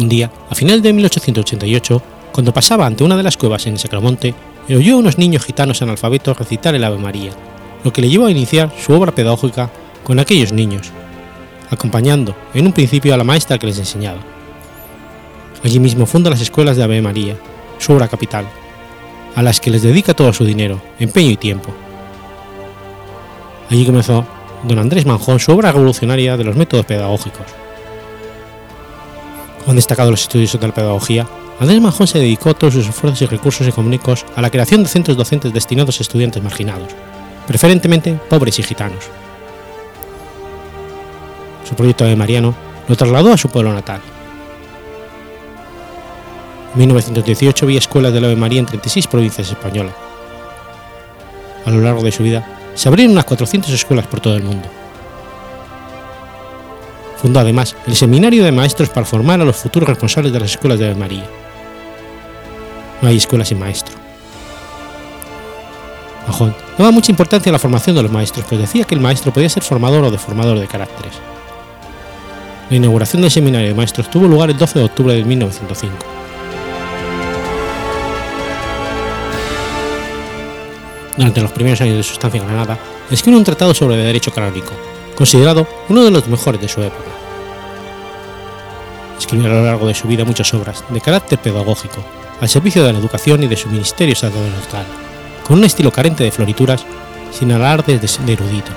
[0.02, 4.34] Un día, a final de 1888, cuando pasaba ante una de las cuevas en Sacramonte,
[4.68, 7.30] oyó a unos niños gitanos analfabetos recitar el Ave María,
[7.84, 9.70] lo que le llevó a iniciar su obra pedagógica
[10.02, 10.90] con aquellos niños,
[11.70, 14.18] acompañando en un principio a la maestra que les enseñaba.
[15.62, 17.36] Allí mismo funda las escuelas de Ave María,
[17.78, 18.48] su obra capital,
[19.36, 21.72] a las que les dedica todo su dinero, empeño y tiempo.
[23.70, 24.26] Allí comenzó
[24.64, 27.46] don Andrés Manjón su obra revolucionaria de los métodos pedagógicos
[29.66, 31.26] han destacado los estudios de la pedagogía,
[31.60, 35.16] Andrés Manjón se dedicó todos sus esfuerzos y recursos económicos a la creación de centros
[35.16, 36.88] docentes destinados a estudiantes marginados,
[37.46, 39.04] preferentemente pobres y gitanos.
[41.68, 42.54] Su proyecto de Mariano
[42.88, 44.00] lo trasladó a su pueblo natal.
[46.74, 49.94] En 1918 había escuelas de la Ave María en 36 provincias españolas.
[51.64, 52.44] A lo largo de su vida,
[52.74, 54.68] se abrieron unas 400 escuelas por todo el mundo.
[57.22, 60.80] Fundó además el Seminario de Maestros para formar a los futuros responsables de las escuelas
[60.80, 61.24] de María.
[63.00, 63.94] No hay escuela sin maestro.
[66.26, 69.32] Majón daba mucha importancia a la formación de los maestros, pues decía que el maestro
[69.32, 71.12] podía ser formador o deformador de caracteres.
[72.68, 75.94] La inauguración del seminario de maestros tuvo lugar el 12 de octubre de 1905.
[81.16, 82.76] Durante los primeros años de su estancia en Granada,
[83.12, 84.72] escribió un tratado sobre derecho canónico,
[85.14, 87.10] considerado uno de los mejores de su época.
[89.18, 92.02] Escribió a lo largo de su vida muchas obras de carácter pedagógico,
[92.40, 94.84] al servicio de la educación y de su ministerio sacerdotal,
[95.46, 96.84] con un estilo carente de florituras,
[97.30, 98.72] sin alardes de erudito.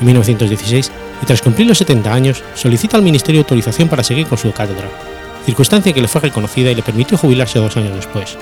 [0.00, 0.90] En 1916,
[1.22, 4.88] y tras cumplir los 70 años, solicita al Ministerio autorización para seguir con su cátedra,
[5.46, 8.36] circunstancia que le fue reconocida y le permitió jubilarse dos años después.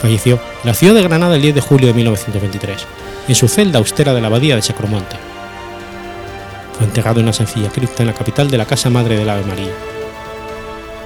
[0.00, 0.40] Falleció
[0.74, 2.86] ciudad de Granada el 10 de julio de 1923,
[3.28, 5.16] en su celda austera de la abadía de Sacromonte.
[6.76, 9.44] Fue enterrado en una sencilla cripta en la capital de la Casa Madre del Ave
[9.44, 9.72] María.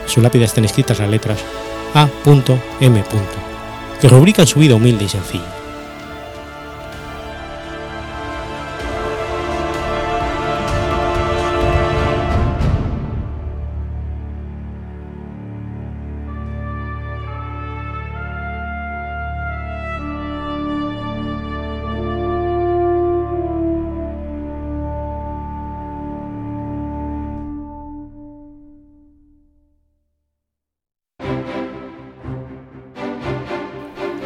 [0.03, 1.39] En su lápida están escritas las letras
[1.95, 3.05] A.M.
[4.01, 5.62] que rubrican su vida humilde y sencilla.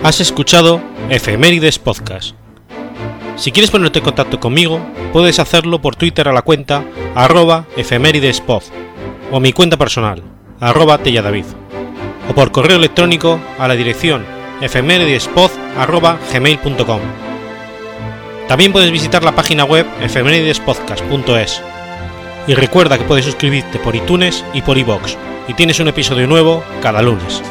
[0.07, 0.81] Has escuchado
[1.11, 2.37] Efemérides Podcast.
[3.35, 4.81] Si quieres ponerte en contacto conmigo,
[5.13, 6.85] puedes hacerlo por Twitter a la cuenta
[7.17, 8.63] arroba efemeridespod
[9.33, 10.23] o mi cuenta personal,
[10.61, 11.47] arroba telladavid,
[12.31, 14.25] o por correo electrónico a la dirección
[14.61, 17.01] efemeridespod.gmail.com.
[18.47, 21.63] También puedes visitar la página web efemeridespodcast.es.
[22.47, 25.17] Y recuerda que puedes suscribirte por iTunes y por iBox,
[25.49, 27.43] y tienes un episodio nuevo cada lunes.